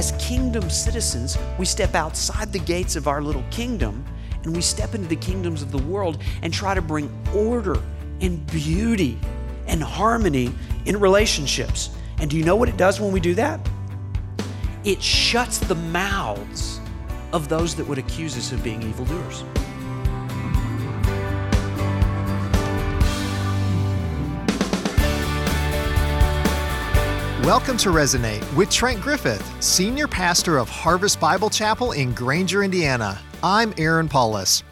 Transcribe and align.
as 0.00 0.12
kingdom 0.12 0.70
citizens, 0.70 1.36
we 1.58 1.66
step 1.66 1.94
outside 1.94 2.50
the 2.54 2.58
gates 2.58 2.96
of 2.96 3.06
our 3.06 3.20
little 3.20 3.44
kingdom 3.50 4.02
and 4.44 4.56
we 4.56 4.62
step 4.62 4.94
into 4.94 5.06
the 5.06 5.16
kingdoms 5.16 5.60
of 5.60 5.70
the 5.70 5.82
world 5.92 6.22
and 6.40 6.54
try 6.54 6.72
to 6.72 6.80
bring 6.80 7.06
order 7.36 7.78
and 8.22 8.46
beauty 8.46 9.18
and 9.66 9.82
harmony 9.82 10.54
in 10.86 10.98
relationships. 10.98 11.90
And 12.18 12.30
do 12.30 12.38
you 12.38 12.44
know 12.44 12.56
what 12.56 12.70
it 12.70 12.78
does 12.78 12.98
when 12.98 13.12
we 13.12 13.20
do 13.20 13.34
that? 13.34 13.60
It 14.84 15.02
shuts 15.02 15.58
the 15.58 15.74
mouths 15.74 16.80
of 17.34 17.50
those 17.50 17.74
that 17.74 17.86
would 17.86 17.98
accuse 17.98 18.38
us 18.38 18.52
of 18.52 18.64
being 18.64 18.82
evildoers. 18.82 19.44
Welcome 27.44 27.78
to 27.78 27.88
Resonate 27.88 28.44
with 28.54 28.68
Trent 28.68 29.00
Griffith, 29.00 29.42
Senior 29.64 30.06
Pastor 30.06 30.58
of 30.58 30.68
Harvest 30.68 31.18
Bible 31.18 31.48
Chapel 31.48 31.92
in 31.92 32.12
Granger, 32.12 32.62
Indiana. 32.62 33.18
I'm 33.42 33.72
Aaron 33.78 34.10
Paulus. 34.10 34.62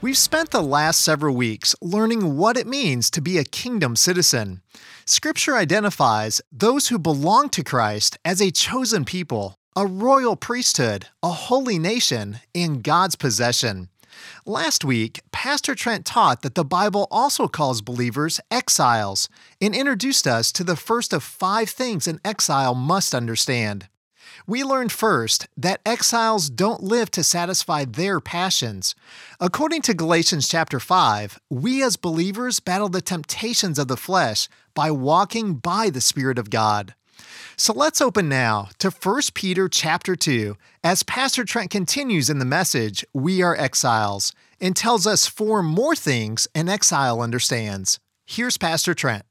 We've 0.00 0.16
spent 0.16 0.52
the 0.52 0.62
last 0.62 1.00
several 1.00 1.34
weeks 1.34 1.74
learning 1.82 2.36
what 2.36 2.56
it 2.56 2.68
means 2.68 3.10
to 3.10 3.20
be 3.20 3.38
a 3.38 3.44
kingdom 3.44 3.96
citizen. 3.96 4.62
Scripture 5.04 5.56
identifies 5.56 6.40
those 6.52 6.88
who 6.88 6.98
belong 7.00 7.48
to 7.50 7.64
Christ 7.64 8.16
as 8.24 8.40
a 8.40 8.52
chosen 8.52 9.04
people, 9.04 9.56
a 9.74 9.84
royal 9.84 10.36
priesthood, 10.36 11.08
a 11.24 11.30
holy 11.30 11.78
nation, 11.80 12.38
and 12.54 12.84
God's 12.84 13.16
possession. 13.16 13.88
Last 14.44 14.84
week, 14.84 15.20
Pastor 15.30 15.74
Trent 15.74 16.04
taught 16.04 16.42
that 16.42 16.54
the 16.54 16.64
Bible 16.64 17.06
also 17.10 17.48
calls 17.48 17.80
believers 17.80 18.40
exiles 18.50 19.28
and 19.60 19.74
introduced 19.74 20.26
us 20.26 20.52
to 20.52 20.64
the 20.64 20.76
first 20.76 21.12
of 21.12 21.22
five 21.22 21.70
things 21.70 22.06
an 22.06 22.20
exile 22.24 22.74
must 22.74 23.14
understand. 23.14 23.88
We 24.46 24.64
learned 24.64 24.92
first 24.92 25.46
that 25.56 25.80
exiles 25.86 26.50
don't 26.50 26.82
live 26.82 27.10
to 27.12 27.22
satisfy 27.22 27.84
their 27.84 28.20
passions. 28.20 28.94
According 29.40 29.82
to 29.82 29.94
Galatians 29.94 30.48
chapter 30.48 30.80
5, 30.80 31.38
we 31.50 31.82
as 31.82 31.96
believers 31.96 32.60
battle 32.60 32.88
the 32.88 33.00
temptations 33.00 33.78
of 33.78 33.88
the 33.88 33.96
flesh 33.96 34.48
by 34.74 34.90
walking 34.90 35.54
by 35.54 35.90
the 35.90 36.00
Spirit 36.00 36.38
of 36.38 36.50
God. 36.50 36.94
So 37.62 37.72
let's 37.72 38.00
open 38.00 38.28
now 38.28 38.70
to 38.80 38.90
1 38.90 39.20
Peter 39.34 39.68
chapter 39.68 40.16
2 40.16 40.56
as 40.82 41.04
Pastor 41.04 41.44
Trent 41.44 41.70
continues 41.70 42.28
in 42.28 42.40
the 42.40 42.44
message, 42.44 43.04
We 43.14 43.40
Are 43.40 43.56
Exiles, 43.56 44.32
and 44.60 44.74
tells 44.74 45.06
us 45.06 45.28
four 45.28 45.62
more 45.62 45.94
things 45.94 46.48
an 46.56 46.68
exile 46.68 47.20
understands. 47.20 48.00
Here's 48.26 48.58
Pastor 48.58 48.94
Trent. 48.94 49.24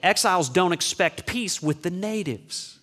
Exiles 0.00 0.48
don't 0.48 0.70
expect 0.70 1.26
peace 1.26 1.60
with 1.60 1.82
the 1.82 1.90
natives. 1.90 2.78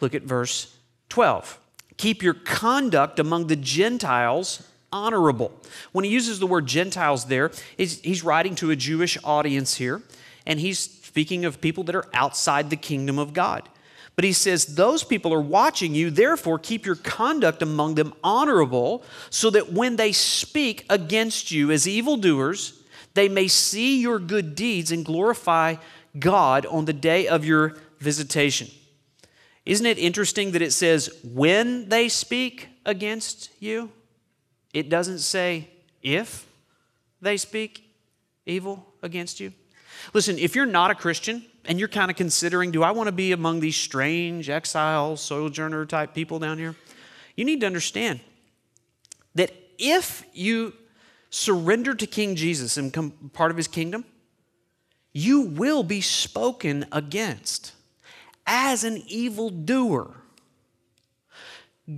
Look 0.00 0.14
at 0.14 0.22
verse 0.22 0.74
12. 1.10 1.60
Keep 1.98 2.22
your 2.22 2.32
conduct 2.32 3.18
among 3.18 3.48
the 3.48 3.56
Gentiles 3.56 4.66
honorable. 4.90 5.52
When 5.92 6.06
he 6.06 6.10
uses 6.10 6.38
the 6.38 6.46
word 6.46 6.64
Gentiles 6.64 7.26
there, 7.26 7.50
he's 7.76 8.24
writing 8.24 8.54
to 8.54 8.70
a 8.70 8.76
Jewish 8.76 9.18
audience 9.22 9.74
here, 9.74 10.00
and 10.46 10.58
he's 10.58 10.78
speaking 10.78 11.44
of 11.44 11.60
people 11.60 11.84
that 11.84 11.94
are 11.94 12.08
outside 12.14 12.70
the 12.70 12.76
kingdom 12.76 13.18
of 13.18 13.34
God. 13.34 13.68
But 14.18 14.24
he 14.24 14.32
says, 14.32 14.74
Those 14.74 15.04
people 15.04 15.32
are 15.32 15.40
watching 15.40 15.94
you, 15.94 16.10
therefore 16.10 16.58
keep 16.58 16.84
your 16.84 16.96
conduct 16.96 17.62
among 17.62 17.94
them 17.94 18.12
honorable, 18.24 19.04
so 19.30 19.48
that 19.50 19.72
when 19.72 19.94
they 19.94 20.10
speak 20.10 20.84
against 20.90 21.52
you 21.52 21.70
as 21.70 21.86
evildoers, 21.86 22.82
they 23.14 23.28
may 23.28 23.46
see 23.46 24.00
your 24.00 24.18
good 24.18 24.56
deeds 24.56 24.90
and 24.90 25.04
glorify 25.04 25.76
God 26.18 26.66
on 26.66 26.84
the 26.84 26.92
day 26.92 27.28
of 27.28 27.44
your 27.44 27.76
visitation. 28.00 28.66
Isn't 29.64 29.86
it 29.86 30.00
interesting 30.00 30.50
that 30.50 30.62
it 30.62 30.72
says, 30.72 31.16
when 31.22 31.88
they 31.88 32.08
speak 32.08 32.66
against 32.84 33.50
you? 33.60 33.92
It 34.74 34.88
doesn't 34.88 35.20
say 35.20 35.68
if 36.02 36.44
they 37.22 37.36
speak 37.36 37.88
evil 38.46 38.84
against 39.00 39.38
you. 39.38 39.52
Listen, 40.14 40.38
if 40.38 40.54
you're 40.54 40.66
not 40.66 40.90
a 40.90 40.94
Christian, 40.94 41.44
and 41.68 41.78
you're 41.78 41.88
kind 41.88 42.10
of 42.10 42.16
considering, 42.16 42.70
do 42.70 42.82
I 42.82 42.90
want 42.92 43.08
to 43.08 43.12
be 43.12 43.32
among 43.32 43.60
these 43.60 43.76
strange 43.76 44.48
exile, 44.48 45.16
sojourner 45.16 45.84
type 45.84 46.14
people 46.14 46.38
down 46.38 46.58
here? 46.58 46.74
You 47.36 47.44
need 47.44 47.60
to 47.60 47.66
understand 47.66 48.20
that 49.34 49.52
if 49.78 50.24
you 50.32 50.72
surrender 51.28 51.94
to 51.94 52.06
King 52.06 52.36
Jesus 52.36 52.78
and 52.78 52.90
become 52.90 53.10
part 53.34 53.50
of 53.50 53.56
his 53.58 53.68
kingdom, 53.68 54.06
you 55.12 55.42
will 55.42 55.82
be 55.82 56.00
spoken 56.00 56.86
against 56.90 57.72
as 58.46 58.82
an 58.82 59.02
evildoer. 59.06 60.14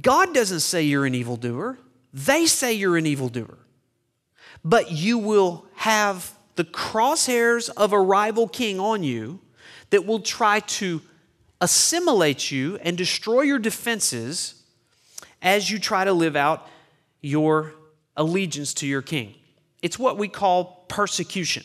God 0.03 0.35
doesn't 0.35 0.61
say 0.61 0.83
you're 0.83 1.07
an 1.07 1.15
evildoer, 1.15 1.79
they 2.13 2.47
say 2.47 2.73
you're 2.73 2.97
an 2.97 3.07
evildoer. 3.07 3.57
But 4.65 4.91
you 4.91 5.17
will 5.17 5.67
have 5.77 6.35
the 6.61 6.65
crosshairs 6.65 7.71
of 7.75 7.95
a 7.95 7.99
rival 7.99 8.47
king 8.47 8.79
on 8.79 9.03
you 9.03 9.41
that 9.89 10.05
will 10.05 10.21
try 10.21 10.61
to 10.61 11.01
assimilate 11.59 12.51
you 12.51 12.79
and 12.83 12.99
destroy 12.99 13.41
your 13.41 13.59
defenses 13.59 14.63
as 15.41 15.71
you 15.71 15.79
try 15.79 16.05
to 16.05 16.13
live 16.13 16.37
out 16.37 16.69
your 17.23 17.73
allegiance 18.15 18.75
to 18.75 18.87
your 18.87 19.01
king. 19.01 19.35
It's 19.81 19.99
what 19.99 20.19
we 20.19 20.29
call 20.29 20.85
persecution. 20.87 21.65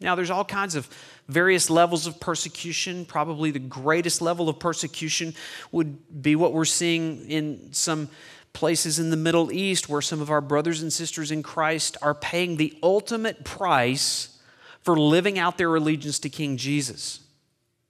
Now, 0.00 0.14
there's 0.14 0.28
all 0.28 0.44
kinds 0.44 0.74
of 0.74 0.86
various 1.28 1.70
levels 1.70 2.06
of 2.06 2.20
persecution. 2.20 3.06
Probably 3.06 3.50
the 3.50 3.58
greatest 3.58 4.20
level 4.20 4.50
of 4.50 4.58
persecution 4.58 5.32
would 5.72 6.22
be 6.22 6.36
what 6.36 6.52
we're 6.52 6.66
seeing 6.66 7.24
in 7.30 7.72
some 7.72 8.10
places 8.56 8.98
in 8.98 9.10
the 9.10 9.18
Middle 9.18 9.52
East 9.52 9.86
where 9.86 10.00
some 10.00 10.22
of 10.22 10.30
our 10.30 10.40
brothers 10.40 10.80
and 10.80 10.90
sisters 10.90 11.30
in 11.30 11.42
Christ 11.42 11.98
are 12.00 12.14
paying 12.14 12.56
the 12.56 12.74
ultimate 12.82 13.44
price 13.44 14.38
for 14.80 14.98
living 14.98 15.38
out 15.38 15.58
their 15.58 15.74
allegiance 15.74 16.18
to 16.20 16.30
King 16.30 16.56
Jesus. 16.56 17.20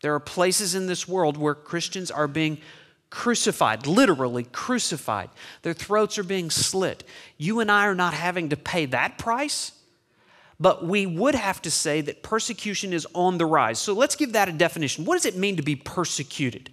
There 0.03 0.13
are 0.13 0.19
places 0.19 0.75
in 0.75 0.89
this 0.89 1.07
world 1.07 1.37
where 1.37 1.55
Christians 1.55 2.11
are 2.11 2.27
being 2.27 2.59
crucified, 3.11 3.87
literally 3.87 4.43
crucified. 4.43 5.31
Their 5.63 5.73
throats 5.73 6.19
are 6.19 6.25
being 6.25 6.51
slit. 6.51 7.05
You 7.39 7.61
and 7.61 7.71
I 7.71 7.87
are 7.87 7.95
not 7.95 8.13
having 8.13 8.49
to 8.49 8.57
pay 8.57 8.87
that 8.87 9.19
price, 9.19 9.71
but 10.59 10.85
we 10.85 11.07
would 11.07 11.37
have 11.37 11.63
to 11.63 11.71
say 11.71 12.01
that 12.01 12.25
persecution 12.25 12.93
is 12.93 13.07
on 13.15 13.39
the 13.39 13.47
rise. 13.47 13.79
So 13.79 13.93
let's 13.93 14.17
give 14.17 14.33
that 14.33 14.49
a 14.49 14.53
definition. 14.53 15.05
What 15.05 15.15
does 15.15 15.27
it 15.27 15.37
mean 15.37 15.55
to 15.59 15.63
be 15.63 15.77
persecuted? 15.77 16.71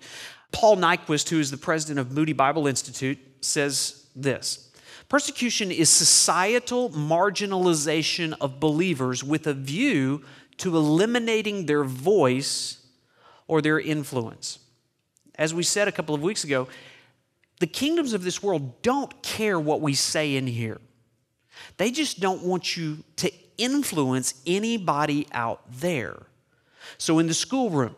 Paul 0.54 0.78
Nyquist, 0.78 1.30
who 1.30 1.40
is 1.40 1.52
the 1.52 1.58
president 1.58 2.00
of 2.00 2.12
Moody 2.14 2.32
Bible 2.32 2.68
Institute, 2.68 3.20
says 3.42 4.08
this 4.16 4.72
Persecution 5.10 5.72
is 5.72 5.90
societal 5.90 6.90
marginalization 6.92 8.34
of 8.40 8.60
believers 8.60 9.24
with 9.24 9.46
a 9.48 9.54
view 9.54 10.24
to 10.58 10.76
eliminating 10.78 11.66
their 11.66 11.84
voice 11.84 12.78
or 13.48 13.62
their 13.62 13.80
influence. 13.80 14.60
As 15.36 15.54
we 15.54 15.64
said 15.64 15.88
a 15.88 15.92
couple 15.92 16.16
of 16.16 16.22
weeks 16.22 16.44
ago, 16.44 16.68
the 17.60 17.68
kingdoms 17.68 18.14
of 18.14 18.24
this 18.24 18.42
world 18.42 18.82
don't 18.82 19.22
care 19.24 19.60
what 19.60 19.82
we 19.82 19.94
say 19.94 20.36
in 20.36 20.48
here. 20.48 20.80
They 21.78 21.92
just 21.92 22.20
don't 22.20 22.44
want 22.44 22.78
you 22.78 23.04
to 23.18 23.32
influence 23.58 24.42
anybody 24.46 25.28
out 25.32 25.62
there. 25.72 26.24
So 26.98 27.20
in 27.20 27.28
the 27.28 27.34
schoolroom, 27.34 27.96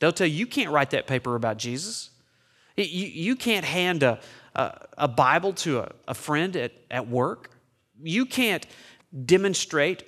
they'll 0.00 0.12
tell 0.12 0.26
you, 0.26 0.34
you 0.34 0.46
can't 0.46 0.70
write 0.70 0.90
that 0.90 1.06
paper 1.06 1.34
about 1.34 1.56
Jesus. 1.58 2.10
You, 2.76 2.84
you 2.84 3.36
can't 3.36 3.64
hand 3.64 4.02
a, 4.02 4.20
a, 4.54 4.86
a 4.98 5.08
Bible 5.08 5.52
to 5.54 5.80
a, 5.80 5.92
a 6.08 6.14
friend 6.14 6.54
at, 6.56 6.72
at 6.90 7.08
work. 7.08 7.50
You 8.02 8.26
can't 8.26 8.66
demonstrate 9.24 10.04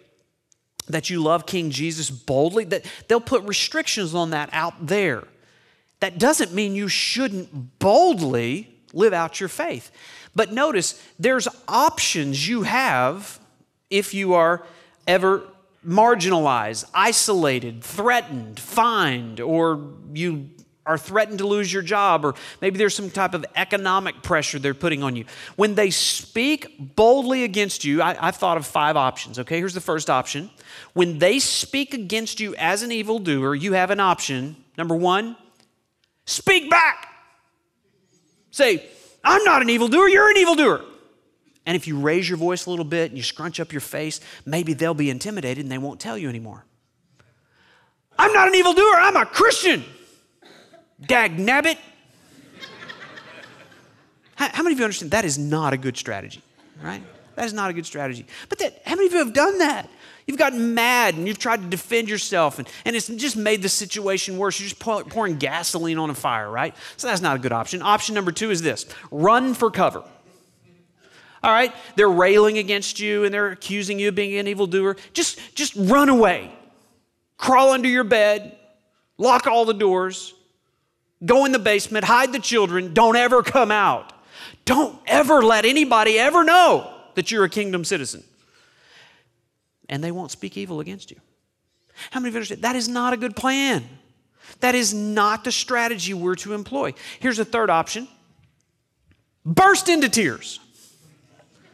that 0.88 1.10
you 1.10 1.22
love 1.22 1.47
King 1.47 1.71
Jesus 1.71 2.10
boldly, 2.10 2.65
that 2.65 2.84
they'll 3.09 3.21
put 3.21 3.43
restrictions 3.44 4.15
on 4.15 4.31
that 4.31 4.51
out 4.53 4.86
there. 4.86 5.24
That 6.01 6.18
doesn't 6.18 6.53
mean 6.53 6.74
you 6.74 6.89
shouldn't 6.89 7.78
boldly 7.78 8.74
live 8.92 9.12
out 9.12 9.41
your 9.41 9.48
faith. 9.48 9.91
But 10.34 10.53
notice 10.53 11.03
there's 11.18 11.48
options 11.66 12.48
you 12.48 12.62
have 12.62 13.41
if 13.91 14.15
you 14.15 14.34
are 14.34 14.65
ever 15.07 15.42
marginalized, 15.86 16.84
isolated, 16.95 17.83
threatened, 17.83 18.59
fined, 18.59 19.41
or 19.41 19.92
you 20.13 20.51
are 20.89 20.98
threatened 20.98 21.39
to 21.39 21.47
lose 21.47 21.71
your 21.71 21.83
job, 21.83 22.25
or 22.25 22.34
maybe 22.63 22.78
there's 22.78 22.95
some 22.95 23.10
type 23.10 23.34
of 23.34 23.45
economic 23.54 24.22
pressure 24.22 24.59
they're 24.59 24.72
putting 24.72 25.03
on 25.03 25.15
you. 25.15 25.27
When 25.54 25.75
they 25.75 25.91
speak 25.91 26.97
boldly 26.97 27.45
against 27.45 27.84
you, 27.84 28.01
I, 28.01 28.15
have 28.15 28.36
thought 28.36 28.57
of 28.57 28.66
five 28.66 28.97
options. 28.97 29.39
Okay, 29.39 29.59
here's 29.59 29.75
the 29.75 29.83
first 29.83 30.09
option. 30.09 30.51
When 30.95 31.19
they 31.19 31.41
speak 31.41 31.92
against 31.92 32.41
you 32.41 32.54
as 32.57 32.83
an 32.83 32.91
evildoer, 32.91 33.54
you 33.54 33.74
have 33.74 33.91
an 33.91 34.01
option. 34.01 34.57
Number 34.78 34.97
one, 34.97 35.36
speak 36.24 36.71
back. 36.71 37.07
Say, 38.51 38.89
I'm 39.22 39.45
not 39.45 39.60
an 39.60 39.69
evildoer, 39.69 40.09
you're 40.09 40.31
an 40.31 40.39
evildoer. 40.39 40.84
And 41.68 41.76
if 41.76 41.86
you 41.86 41.98
raise 41.98 42.26
your 42.26 42.38
voice 42.38 42.65
a 42.65 42.70
little 42.70 42.84
bit 42.86 43.10
and 43.10 43.18
you 43.18 43.22
scrunch 43.22 43.60
up 43.60 43.72
your 43.74 43.82
face, 43.82 44.20
maybe 44.47 44.72
they'll 44.72 44.94
be 44.94 45.10
intimidated 45.10 45.62
and 45.62 45.70
they 45.70 45.76
won't 45.76 46.00
tell 46.00 46.16
you 46.16 46.26
anymore. 46.30 46.65
I'm 48.18 48.32
not 48.32 48.48
an 48.48 48.54
evildoer, 48.54 48.94
I'm 48.94 49.16
a 49.16 49.26
Christian. 49.26 49.84
Dag 50.98 51.36
nabbit. 51.36 51.76
How, 54.36 54.48
how 54.48 54.62
many 54.62 54.72
of 54.72 54.78
you 54.78 54.84
understand 54.86 55.10
that 55.10 55.26
is 55.26 55.36
not 55.36 55.74
a 55.74 55.76
good 55.76 55.98
strategy, 55.98 56.41
right? 56.82 57.03
That 57.34 57.44
is 57.44 57.53
not 57.53 57.68
a 57.68 57.74
good 57.74 57.84
strategy. 57.84 58.24
But 58.48 58.60
that, 58.60 58.80
how 58.86 58.94
many 58.94 59.09
of 59.09 59.12
you 59.12 59.18
have 59.18 59.34
done 59.34 59.59
that? 59.59 59.91
You've 60.26 60.38
gotten 60.38 60.72
mad 60.72 61.16
and 61.16 61.28
you've 61.28 61.38
tried 61.38 61.60
to 61.60 61.68
defend 61.68 62.09
yourself, 62.09 62.59
and, 62.59 62.66
and 62.86 62.97
it's 62.97 63.09
just 63.09 63.36
made 63.36 63.60
the 63.60 63.68
situation 63.68 64.38
worse. 64.38 64.59
You're 64.59 64.71
just 64.71 64.80
pouring 64.80 65.36
gasoline 65.36 65.98
on 65.98 66.09
a 66.09 66.14
fire, 66.14 66.50
right? 66.50 66.74
So 66.97 67.09
that's 67.09 67.21
not 67.21 67.36
a 67.36 67.38
good 67.38 67.53
option. 67.53 67.82
Option 67.82 68.14
number 68.14 68.32
two 68.32 68.50
is 68.50 68.62
this 68.62 68.86
run 69.10 69.53
for 69.53 69.71
cover. 69.71 70.03
All 71.42 71.52
right? 71.52 71.72
They're 71.96 72.08
railing 72.08 72.58
against 72.58 72.98
you 73.00 73.24
and 73.24 73.32
they're 73.32 73.50
accusing 73.50 73.98
you 73.98 74.08
of 74.08 74.14
being 74.14 74.38
an 74.38 74.48
evildoer. 74.48 74.96
Just, 75.12 75.38
just 75.54 75.74
run 75.76 76.08
away. 76.08 76.52
Crawl 77.36 77.70
under 77.70 77.88
your 77.88 78.04
bed, 78.04 78.56
lock 79.16 79.46
all 79.46 79.64
the 79.64 79.74
doors, 79.74 80.34
go 81.24 81.44
in 81.44 81.52
the 81.52 81.58
basement, 81.58 82.04
hide 82.04 82.32
the 82.32 82.40
children, 82.40 82.94
don't 82.94 83.16
ever 83.16 83.42
come 83.42 83.70
out. 83.70 84.12
Don't 84.64 84.98
ever 85.06 85.42
let 85.42 85.64
anybody 85.64 86.18
ever 86.18 86.44
know 86.44 86.92
that 87.14 87.30
you're 87.30 87.44
a 87.44 87.48
kingdom 87.48 87.84
citizen. 87.84 88.22
And 89.88 90.04
they 90.04 90.10
won't 90.10 90.30
speak 90.30 90.56
evil 90.56 90.80
against 90.80 91.10
you. 91.10 91.18
How 92.10 92.20
many 92.20 92.28
of 92.28 92.34
you 92.34 92.38
understand? 92.38 92.62
That 92.62 92.76
is 92.76 92.88
not 92.88 93.12
a 93.12 93.16
good 93.16 93.34
plan. 93.34 93.84
That 94.60 94.74
is 94.74 94.92
not 94.92 95.44
the 95.44 95.52
strategy 95.52 96.14
we're 96.14 96.34
to 96.36 96.52
employ. 96.52 96.94
Here's 97.20 97.38
a 97.38 97.44
third 97.44 97.70
option 97.70 98.08
burst 99.44 99.88
into 99.88 100.08
tears. 100.08 100.60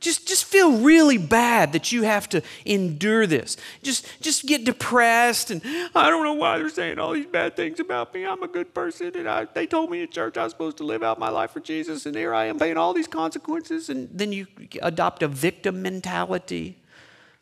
Just, 0.05 0.29
just 0.29 0.45
feel 0.45 0.81
really 0.81 1.17
bad 1.17 1.73
that 1.73 1.91
you 1.91 2.03
have 2.03 2.29
to 2.29 2.43
endure 2.67 3.27
this. 3.27 3.56
Just, 3.83 4.06
just 4.21 4.45
get 4.45 4.67
depressed 4.67 5.51
and 5.51 5.62
I 5.95 6.11
don't 6.11 6.23
know 6.23 6.35
why 6.35 6.59
they're 6.59 6.69
saying 6.69 6.99
all 6.99 7.15
these 7.15 7.25
bad 7.25 7.56
things 7.56 7.81
about 7.81 8.12
me. 8.12 8.27
I'm 8.27 8.43
a 8.43 8.47
good 8.47 8.75
person 8.75 9.12
and 9.17 9.27
I, 9.27 9.47
they 9.47 9.67
told 9.67 9.91
me 9.91 10.03
in 10.03 10.11
church 10.11 10.37
I 10.37 10.45
was 10.45 10.53
supposed 10.53 10.77
to 10.77 10.85
live 10.85 11.03
out 11.03 11.19
my 11.19 11.31
life 11.31 11.53
for 11.53 11.61
Jesus 11.61 12.05
and 12.05 12.15
here 12.15 12.35
I 12.35 12.45
am 12.45 12.59
paying 12.59 12.77
all 12.77 12.93
these 12.93 13.06
consequences. 13.06 13.89
And 13.89 14.11
then 14.12 14.31
you 14.31 14.47
adopt 14.83 15.23
a 15.23 15.29
victim 15.29 15.81
mentality. 15.81 16.77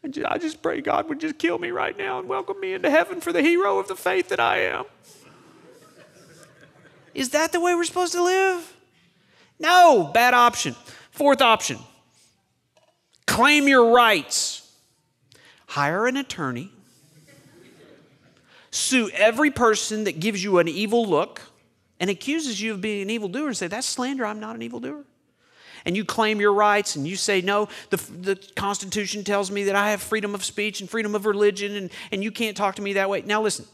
And 0.05 0.17
I 0.25 0.38
just 0.38 0.62
pray 0.62 0.81
God 0.81 1.08
would 1.08 1.19
just 1.19 1.38
kill 1.38 1.58
me 1.58 1.73
right 1.73 1.99
now 1.99 2.20
and 2.20 2.29
welcome 2.29 2.61
me 2.61 2.75
into 2.75 2.91
heaven 2.91 3.20
for 3.20 3.32
the 3.32 3.43
hero 3.43 3.81
of 3.81 3.88
the 3.88 3.97
faith 3.97 4.29
that 4.29 4.38
I 4.38 4.58
am. 4.58 4.85
Is 7.12 7.31
that 7.31 7.50
the 7.50 7.58
way 7.58 7.75
we're 7.75 7.82
supposed 7.82 8.12
to 8.12 8.23
live? 8.23 8.76
No, 9.58 10.12
bad 10.15 10.32
option. 10.32 10.76
Fourth 11.11 11.43
option 11.43 11.81
claim 13.32 13.67
your 13.67 13.94
rights. 13.94 14.58
Hire 15.69 16.06
an 16.06 16.19
attorney, 16.19 16.70
sue 18.70 19.08
every 19.14 19.50
person 19.50 20.05
that 20.05 20.20
gives 20.20 20.44
you 20.44 20.58
an 20.58 20.69
evil 20.69 21.06
look 21.06 21.40
and 21.99 22.11
accuses 22.11 22.61
you 22.61 22.73
of 22.73 22.82
being 22.82 23.00
an 23.00 23.08
evildoer 23.08 23.46
and 23.46 23.56
say, 23.56 23.69
That's 23.69 23.87
slander, 23.87 24.26
I'm 24.26 24.38
not 24.38 24.55
an 24.55 24.61
evildoer. 24.61 25.05
And 25.87 25.96
you 25.96 26.05
claim 26.05 26.40
your 26.40 26.52
rights 26.52 26.94
and 26.94 27.08
you 27.08 27.17
say, 27.17 27.40
No, 27.40 27.69
the, 27.88 27.96
the 27.96 28.37
Constitution 28.55 29.25
tells 29.25 29.50
me 29.50 29.64
that 29.64 29.75
I 29.75 29.93
have 29.93 30.02
freedom 30.02 30.34
of 30.34 30.44
speech 30.44 30.82
and 30.82 30.90
freedom 30.90 31.14
of 31.14 31.25
religion 31.25 31.75
and, 31.75 31.90
and 32.12 32.23
you 32.23 32.31
can't 32.31 32.55
talk 32.55 32.75
to 32.75 32.82
me 32.82 32.93
that 32.93 33.08
way. 33.08 33.23
Now, 33.23 33.40
listen, 33.40 33.64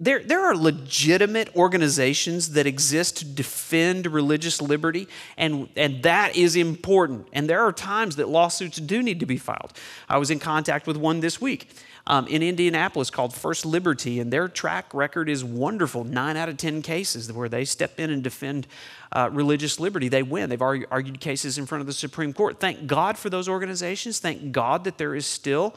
there, 0.00 0.20
there 0.22 0.44
are 0.44 0.56
legitimate 0.56 1.54
organizations 1.56 2.52
that 2.52 2.66
exist 2.66 3.16
to 3.16 3.24
defend 3.24 4.06
religious 4.06 4.62
liberty, 4.62 5.08
and, 5.36 5.68
and 5.74 6.04
that 6.04 6.36
is 6.36 6.54
important. 6.54 7.26
And 7.32 7.50
there 7.50 7.62
are 7.62 7.72
times 7.72 8.14
that 8.16 8.28
lawsuits 8.28 8.78
do 8.78 9.02
need 9.02 9.18
to 9.20 9.26
be 9.26 9.38
filed. 9.38 9.72
I 10.08 10.18
was 10.18 10.30
in 10.30 10.38
contact 10.38 10.86
with 10.86 10.96
one 10.96 11.18
this 11.18 11.40
week 11.40 11.68
um, 12.06 12.28
in 12.28 12.44
Indianapolis 12.44 13.10
called 13.10 13.34
First 13.34 13.66
Liberty, 13.66 14.20
and 14.20 14.32
their 14.32 14.46
track 14.46 14.94
record 14.94 15.28
is 15.28 15.42
wonderful. 15.44 16.04
Nine 16.04 16.36
out 16.36 16.48
of 16.48 16.56
10 16.56 16.80
cases 16.80 17.32
where 17.32 17.48
they 17.48 17.64
step 17.64 17.98
in 17.98 18.10
and 18.10 18.22
defend 18.22 18.68
uh, 19.10 19.28
religious 19.32 19.80
liberty, 19.80 20.08
they 20.08 20.22
win. 20.22 20.48
They've 20.48 20.62
argued 20.62 21.18
cases 21.18 21.58
in 21.58 21.66
front 21.66 21.80
of 21.80 21.88
the 21.88 21.92
Supreme 21.92 22.32
Court. 22.32 22.60
Thank 22.60 22.86
God 22.86 23.18
for 23.18 23.30
those 23.30 23.48
organizations. 23.48 24.20
Thank 24.20 24.52
God 24.52 24.84
that 24.84 24.96
there 24.96 25.16
is 25.16 25.26
still 25.26 25.74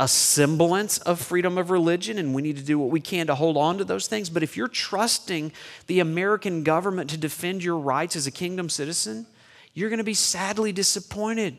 a 0.00 0.08
semblance 0.08 0.96
of 1.00 1.20
freedom 1.20 1.58
of 1.58 1.70
religion, 1.70 2.18
and 2.18 2.34
we 2.34 2.40
need 2.40 2.56
to 2.56 2.62
do 2.62 2.78
what 2.78 2.88
we 2.88 3.00
can 3.00 3.26
to 3.26 3.34
hold 3.34 3.58
on 3.58 3.76
to 3.76 3.84
those 3.84 4.06
things. 4.06 4.30
But 4.30 4.42
if 4.42 4.56
you're 4.56 4.66
trusting 4.66 5.52
the 5.88 6.00
American 6.00 6.62
government 6.62 7.10
to 7.10 7.18
defend 7.18 7.62
your 7.62 7.76
rights 7.76 8.16
as 8.16 8.26
a 8.26 8.30
kingdom 8.30 8.70
citizen, 8.70 9.26
you're 9.74 9.90
going 9.90 9.98
to 9.98 10.04
be 10.04 10.14
sadly 10.14 10.72
disappointed. 10.72 11.54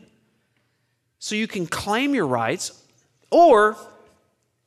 So 1.20 1.36
you 1.36 1.46
can 1.46 1.68
claim 1.68 2.16
your 2.16 2.26
rights, 2.26 2.82
or 3.30 3.76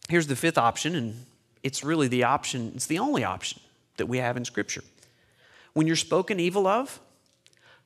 here's 0.08 0.28
the 0.28 0.38
fifth 0.38 0.58
option, 0.58 0.96
and 0.96 1.26
it's 1.62 1.84
really 1.84 2.08
the 2.08 2.24
option, 2.24 2.72
it's 2.76 2.88
the 2.88 3.00
only 3.00 3.26
option 3.26 3.60
that 3.98 4.06
we 4.06 4.20
have 4.20 4.38
in 4.38 4.46
Scripture. 4.46 4.86
When 5.74 5.86
you're 5.86 5.98
spoken 5.98 6.40
evil 6.40 6.66
of, 6.66 7.02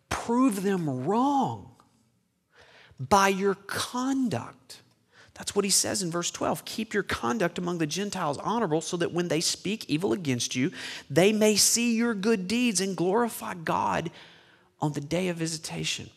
prove 0.10 0.62
them 0.62 1.08
wrong 1.08 1.72
by 3.00 3.30
your 3.30 3.56
conduct. 3.56 4.82
That's 5.40 5.56
what 5.56 5.64
he 5.64 5.72
says 5.72 6.04
in 6.04 6.12
verse 6.12 6.30
12. 6.32 6.66
Keep 6.66 6.94
your 6.94 7.02
conduct 7.02 7.58
among 7.58 7.78
the 7.78 7.88
Gentiles 7.88 8.38
honorable 8.40 8.82
so 8.82 8.98
that 8.98 9.14
when 9.14 9.30
they 9.30 9.40
speak 9.40 9.90
evil 9.90 10.12
against 10.12 10.54
you, 10.54 10.70
they 11.10 11.32
may 11.32 11.56
see 11.56 11.96
your 11.96 12.14
good 12.14 12.46
deeds 12.46 12.82
and 12.82 12.96
glorify 12.96 13.54
God 13.54 14.12
on 14.82 14.92
the 14.92 15.02
day 15.02 15.30
of 15.30 15.38
visitation. 15.38 16.10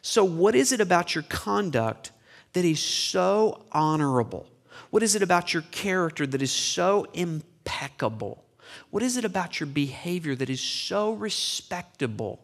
So, 0.00 0.24
what 0.24 0.54
is 0.54 0.72
it 0.72 0.80
about 0.80 1.14
your 1.14 1.24
conduct 1.24 2.12
that 2.54 2.64
is 2.64 2.80
so 2.80 3.66
honorable? 3.72 4.48
What 4.88 5.02
is 5.02 5.14
it 5.14 5.22
about 5.22 5.52
your 5.52 5.62
character 5.70 6.26
that 6.26 6.40
is 6.40 6.50
so 6.50 7.06
impeccable? 7.12 8.42
What 8.88 9.02
is 9.02 9.18
it 9.18 9.26
about 9.26 9.60
your 9.60 9.66
behavior 9.66 10.34
that 10.34 10.48
is 10.48 10.62
so 10.62 11.12
respectable 11.12 12.40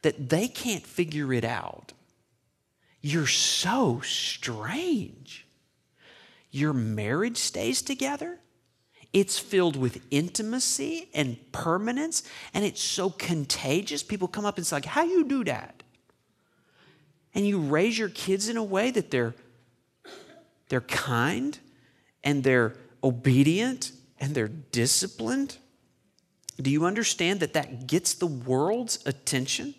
that 0.00 0.30
they 0.30 0.48
can't 0.48 0.86
figure 0.86 1.34
it 1.34 1.44
out? 1.44 1.92
You're 3.00 3.26
so 3.26 4.00
strange. 4.02 5.46
Your 6.50 6.72
marriage 6.72 7.38
stays 7.38 7.82
together. 7.82 8.38
It's 9.12 9.38
filled 9.38 9.76
with 9.76 10.02
intimacy 10.10 11.08
and 11.14 11.36
permanence, 11.52 12.22
and 12.54 12.64
it's 12.64 12.82
so 12.82 13.10
contagious. 13.10 14.02
People 14.02 14.28
come 14.28 14.44
up 14.44 14.56
and 14.56 14.66
say, 14.66 14.76
like, 14.76 14.84
How 14.84 15.02
you 15.02 15.24
do 15.24 15.44
that? 15.44 15.82
And 17.34 17.46
you 17.46 17.60
raise 17.60 17.98
your 17.98 18.08
kids 18.08 18.48
in 18.48 18.56
a 18.56 18.62
way 18.62 18.90
that 18.90 19.10
they're, 19.10 19.34
they're 20.68 20.80
kind 20.80 21.58
and 22.22 22.42
they're 22.42 22.74
obedient 23.02 23.92
and 24.18 24.34
they're 24.34 24.48
disciplined. 24.48 25.56
Do 26.60 26.70
you 26.70 26.84
understand 26.84 27.40
that 27.40 27.54
that 27.54 27.86
gets 27.86 28.14
the 28.14 28.26
world's 28.26 29.04
attention? 29.06 29.74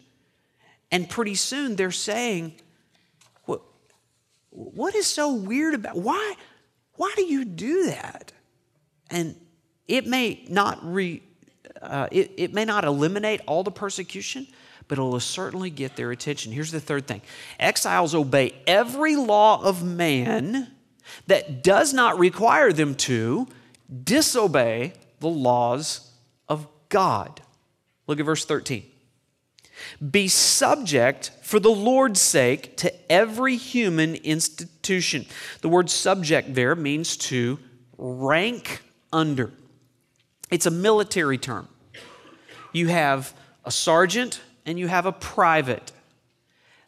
And 0.91 1.09
pretty 1.09 1.35
soon 1.35 1.75
they're 1.75 1.91
saying, 1.91 2.55
what 4.51 4.95
is 4.95 5.07
so 5.07 5.33
weird 5.33 5.73
about 5.73 5.97
why 5.97 6.35
why 6.95 7.11
do 7.15 7.23
you 7.23 7.45
do 7.45 7.87
that? 7.87 8.31
And 9.09 9.35
it 9.87 10.05
may 10.05 10.45
not 10.47 10.79
re 10.83 11.23
uh, 11.81 12.07
it, 12.11 12.31
it 12.37 12.53
may 12.53 12.65
not 12.65 12.85
eliminate 12.85 13.41
all 13.47 13.63
the 13.63 13.71
persecution 13.71 14.47
but 14.91 14.97
it'll 14.97 15.21
certainly 15.21 15.69
get 15.69 15.95
their 15.95 16.11
attention. 16.11 16.51
Here's 16.51 16.71
the 16.71 16.81
third 16.81 17.07
thing. 17.07 17.21
Exiles 17.57 18.13
obey 18.13 18.53
every 18.67 19.15
law 19.15 19.63
of 19.63 19.85
man 19.85 20.69
that 21.27 21.63
does 21.63 21.93
not 21.93 22.19
require 22.19 22.73
them 22.73 22.95
to 22.95 23.47
disobey 24.03 24.91
the 25.21 25.29
laws 25.29 26.11
of 26.49 26.67
god. 26.89 27.39
Look 28.05 28.19
at 28.19 28.25
verse 28.25 28.43
13 28.43 28.83
be 30.11 30.27
subject 30.27 31.31
for 31.41 31.59
the 31.59 31.69
Lord's 31.69 32.21
sake 32.21 32.77
to 32.77 33.11
every 33.11 33.55
human 33.55 34.15
institution. 34.15 35.25
The 35.61 35.69
word 35.69 35.89
subject 35.89 36.53
there 36.53 36.75
means 36.75 37.17
to 37.17 37.59
rank 37.97 38.81
under. 39.13 39.51
It's 40.49 40.65
a 40.65 40.71
military 40.71 41.37
term. 41.37 41.67
You 42.73 42.87
have 42.87 43.33
a 43.65 43.71
sergeant 43.71 44.41
and 44.65 44.79
you 44.79 44.87
have 44.87 45.05
a 45.05 45.11
private. 45.11 45.91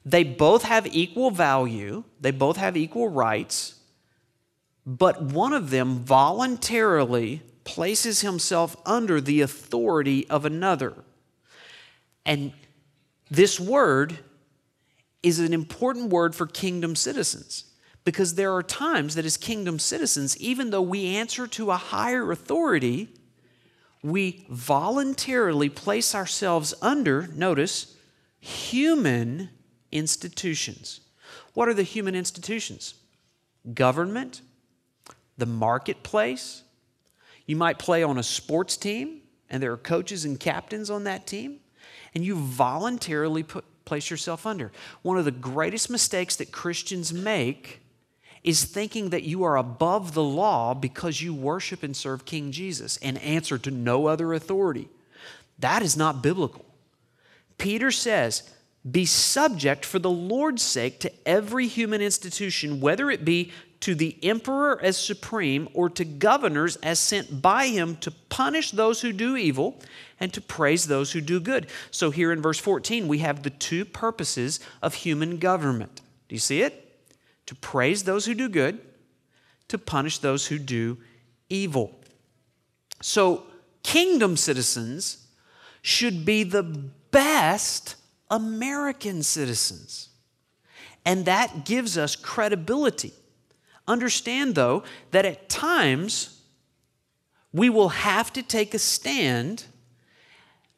They 0.05 0.23
both 0.23 0.63
have 0.63 0.87
equal 0.87 1.31
value, 1.31 2.03
they 2.19 2.31
both 2.31 2.57
have 2.57 2.75
equal 2.75 3.07
rights, 3.07 3.75
but 4.85 5.21
one 5.21 5.53
of 5.53 5.69
them 5.69 5.99
voluntarily 5.99 7.41
places 7.63 8.21
himself 8.21 8.75
under 8.85 9.21
the 9.21 9.41
authority 9.41 10.27
of 10.29 10.45
another. 10.45 10.93
And 12.25 12.51
this 13.33 13.59
word 13.59 14.19
is 15.23 15.39
an 15.39 15.53
important 15.53 16.11
word 16.11 16.35
for 16.35 16.45
kingdom 16.45 16.95
citizens 16.95 17.65
because 18.05 18.35
there 18.35 18.53
are 18.53 18.61
times 18.61 19.15
that, 19.15 19.25
as 19.25 19.37
kingdom 19.37 19.79
citizens, 19.79 20.37
even 20.37 20.69
though 20.69 20.83
we 20.83 21.15
answer 21.15 21.47
to 21.47 21.71
a 21.71 21.77
higher 21.77 22.31
authority, 22.31 23.07
we 24.03 24.45
voluntarily 24.49 25.67
place 25.67 26.13
ourselves 26.13 26.75
under, 26.79 27.25
notice, 27.27 27.95
human 28.39 29.49
institutions. 29.91 30.99
What 31.55 31.67
are 31.67 31.73
the 31.73 31.81
human 31.81 32.13
institutions? 32.13 32.93
Government, 33.73 34.41
the 35.39 35.47
marketplace. 35.47 36.61
You 37.47 37.55
might 37.55 37.79
play 37.79 38.03
on 38.03 38.19
a 38.19 38.23
sports 38.23 38.77
team, 38.77 39.21
and 39.49 39.63
there 39.63 39.71
are 39.71 39.77
coaches 39.77 40.23
and 40.23 40.39
captains 40.39 40.91
on 40.91 41.05
that 41.05 41.25
team. 41.25 41.61
And 42.15 42.23
you 42.23 42.35
voluntarily 42.35 43.43
put, 43.43 43.65
place 43.85 44.09
yourself 44.09 44.45
under. 44.45 44.71
One 45.01 45.17
of 45.17 45.25
the 45.25 45.31
greatest 45.31 45.89
mistakes 45.89 46.35
that 46.37 46.51
Christians 46.51 47.13
make 47.13 47.81
is 48.43 48.65
thinking 48.65 49.09
that 49.09 49.23
you 49.23 49.43
are 49.43 49.57
above 49.57 50.13
the 50.13 50.23
law 50.23 50.73
because 50.73 51.21
you 51.21 51.33
worship 51.33 51.81
and 51.81 51.95
serve 51.95 52.25
King 52.25 52.51
Jesus 52.51 52.97
and 52.97 53.17
answer 53.19 53.57
to 53.57 53.71
no 53.71 54.07
other 54.07 54.33
authority. 54.33 54.89
That 55.59 55.81
is 55.81 55.95
not 55.95 56.21
biblical. 56.21 56.65
Peter 57.57 57.91
says, 57.91 58.49
Be 58.89 59.05
subject 59.05 59.85
for 59.85 59.99
the 59.99 60.09
Lord's 60.09 60.61
sake 60.61 60.99
to 61.01 61.11
every 61.25 61.67
human 61.67 62.01
institution, 62.01 62.81
whether 62.81 63.09
it 63.09 63.23
be 63.23 63.51
to 63.83 63.93
the 63.93 64.17
emperor 64.23 64.79
as 64.81 64.95
supreme 64.95 65.67
or 65.73 65.89
to 65.89 66.05
governors 66.05 66.77
as 66.77 66.97
sent 66.97 67.41
by 67.41 67.67
him 67.67 67.97
to 67.97 68.09
punish 68.29 68.71
those 68.71 69.01
who 69.01 69.11
do 69.11 69.35
evil 69.35 69.77
and 70.21 70.33
to 70.33 70.39
praise 70.39 70.87
those 70.87 71.11
who 71.11 71.19
do 71.19 71.37
good. 71.37 71.67
So 71.91 72.09
here 72.09 72.31
in 72.31 72.41
verse 72.41 72.57
14, 72.57 73.09
we 73.09 73.17
have 73.17 73.43
the 73.43 73.49
two 73.49 73.83
purposes 73.83 74.61
of 74.81 74.93
human 74.93 75.35
government. 75.35 75.99
Do 76.29 76.35
you 76.35 76.39
see 76.39 76.61
it? 76.61 76.97
To 77.47 77.55
praise 77.55 78.05
those 78.05 78.25
who 78.25 78.33
do 78.33 78.47
good, 78.47 78.79
to 79.67 79.77
punish 79.77 80.19
those 80.19 80.47
who 80.47 80.59
do 80.59 80.97
evil. 81.49 81.99
So, 83.01 83.43
kingdom 83.83 84.37
citizens 84.37 85.27
should 85.81 86.23
be 86.23 86.43
the 86.43 86.63
best 86.63 87.97
American 88.31 89.23
citizens. 89.23 90.07
And 91.03 91.25
that 91.25 91.65
gives 91.65 91.97
us 91.97 92.15
credibility. 92.15 93.11
Understand, 93.87 94.55
though, 94.55 94.83
that 95.11 95.25
at 95.25 95.49
times 95.49 96.41
we 97.51 97.69
will 97.69 97.89
have 97.89 98.31
to 98.33 98.41
take 98.41 98.73
a 98.73 98.79
stand 98.79 99.65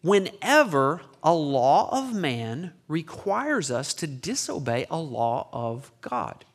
whenever 0.01 1.01
a 1.23 1.33
law 1.33 1.89
of 1.91 2.13
man 2.13 2.73
requires 2.87 3.71
us 3.71 3.93
to 3.95 4.07
disobey 4.07 4.85
a 4.89 4.97
law 4.99 5.47
of 5.51 5.91
God. 6.01 6.45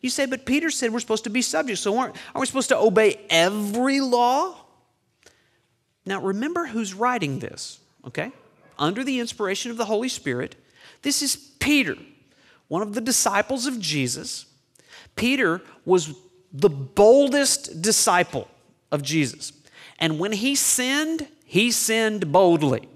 You 0.00 0.10
say, 0.10 0.26
but 0.26 0.46
Peter 0.46 0.70
said 0.70 0.92
we're 0.92 1.00
supposed 1.00 1.24
to 1.24 1.30
be 1.30 1.42
subject, 1.42 1.78
so 1.78 1.98
aren't, 1.98 2.16
aren't 2.34 2.40
we 2.40 2.46
supposed 2.46 2.68
to 2.70 2.78
obey 2.78 3.20
every 3.28 4.00
law? 4.00 4.56
Now, 6.06 6.20
remember 6.20 6.66
who's 6.66 6.94
writing 6.94 7.38
this, 7.38 7.80
okay? 8.06 8.32
Under 8.78 9.04
the 9.04 9.20
inspiration 9.20 9.70
of 9.70 9.76
the 9.76 9.86
Holy 9.86 10.08
Spirit, 10.08 10.56
this 11.02 11.22
is 11.22 11.36
Peter, 11.36 11.96
one 12.68 12.82
of 12.82 12.94
the 12.94 13.00
disciples 13.00 13.66
of 13.66 13.80
Jesus. 13.80 14.46
Peter 15.16 15.60
was 15.84 16.14
the 16.52 16.70
boldest 16.70 17.82
disciple 17.82 18.48
of 18.90 19.02
Jesus. 19.02 19.52
And 19.98 20.18
when 20.18 20.32
he 20.32 20.54
sinned, 20.54 21.28
he 21.44 21.70
sinned 21.70 22.32
boldly. 22.32 22.88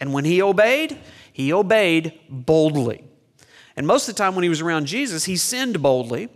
And 0.00 0.12
when 0.12 0.24
he 0.24 0.40
obeyed, 0.42 0.98
he 1.32 1.52
obeyed 1.52 2.18
boldly. 2.28 3.04
And 3.76 3.86
most 3.86 4.08
of 4.08 4.14
the 4.14 4.18
time 4.18 4.34
when 4.34 4.42
he 4.42 4.48
was 4.48 4.60
around 4.60 4.86
Jesus, 4.86 5.24
he 5.24 5.36
sinned 5.36 5.80
boldly. 5.82 6.28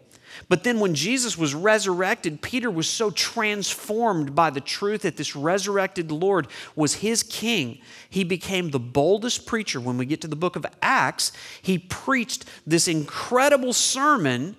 But 0.48 0.64
then 0.64 0.80
when 0.80 0.94
Jesus 0.94 1.36
was 1.36 1.54
resurrected, 1.54 2.42
Peter 2.42 2.70
was 2.70 2.88
so 2.88 3.10
transformed 3.10 4.34
by 4.34 4.50
the 4.50 4.60
truth 4.60 5.02
that 5.02 5.16
this 5.16 5.36
resurrected 5.36 6.10
Lord 6.10 6.46
was 6.74 6.94
his 6.94 7.22
king. 7.22 7.80
He 8.08 8.24
became 8.24 8.70
the 8.70 8.78
boldest 8.78 9.46
preacher. 9.46 9.80
When 9.80 9.98
we 9.98 10.06
get 10.06 10.20
to 10.22 10.28
the 10.28 10.36
book 10.36 10.56
of 10.56 10.66
Acts, 10.80 11.32
he 11.60 11.78
preached 11.78 12.44
this 12.66 12.88
incredible 12.88 13.72
sermon 13.72 14.56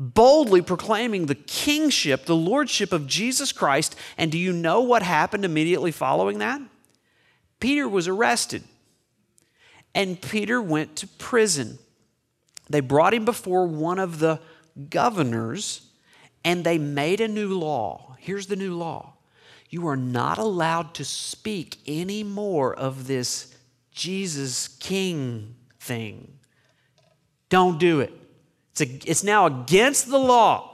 boldly 0.00 0.62
proclaiming 0.62 1.26
the 1.26 1.34
kingship, 1.34 2.24
the 2.24 2.34
lordship 2.34 2.90
of 2.90 3.06
Jesus 3.06 3.52
Christ. 3.52 3.94
And 4.16 4.32
do 4.32 4.38
you 4.38 4.50
know 4.50 4.80
what 4.80 5.02
happened 5.02 5.44
immediately 5.44 5.92
following 5.92 6.38
that? 6.38 6.60
Peter 7.60 7.86
was 7.86 8.08
arrested, 8.08 8.64
and 9.94 10.20
Peter 10.20 10.62
went 10.62 10.96
to 10.96 11.06
prison. 11.06 11.78
They 12.70 12.80
brought 12.80 13.12
him 13.12 13.26
before 13.26 13.66
one 13.66 13.98
of 13.98 14.18
the 14.18 14.40
governors, 14.88 15.82
and 16.42 16.64
they 16.64 16.78
made 16.78 17.20
a 17.20 17.28
new 17.28 17.58
law. 17.58 18.16
Here's 18.18 18.46
the 18.46 18.56
new 18.56 18.74
law 18.74 19.14
you 19.68 19.86
are 19.86 19.96
not 19.96 20.38
allowed 20.38 20.94
to 20.94 21.04
speak 21.04 21.78
any 21.86 22.24
more 22.24 22.74
of 22.74 23.06
this 23.06 23.54
Jesus 23.92 24.66
King 24.66 25.54
thing. 25.78 26.38
Don't 27.50 27.78
do 27.78 28.00
it. 28.00 28.19
It's, 28.72 28.80
a, 28.80 29.10
it's 29.10 29.24
now 29.24 29.46
against 29.46 30.08
the 30.08 30.18
law. 30.18 30.70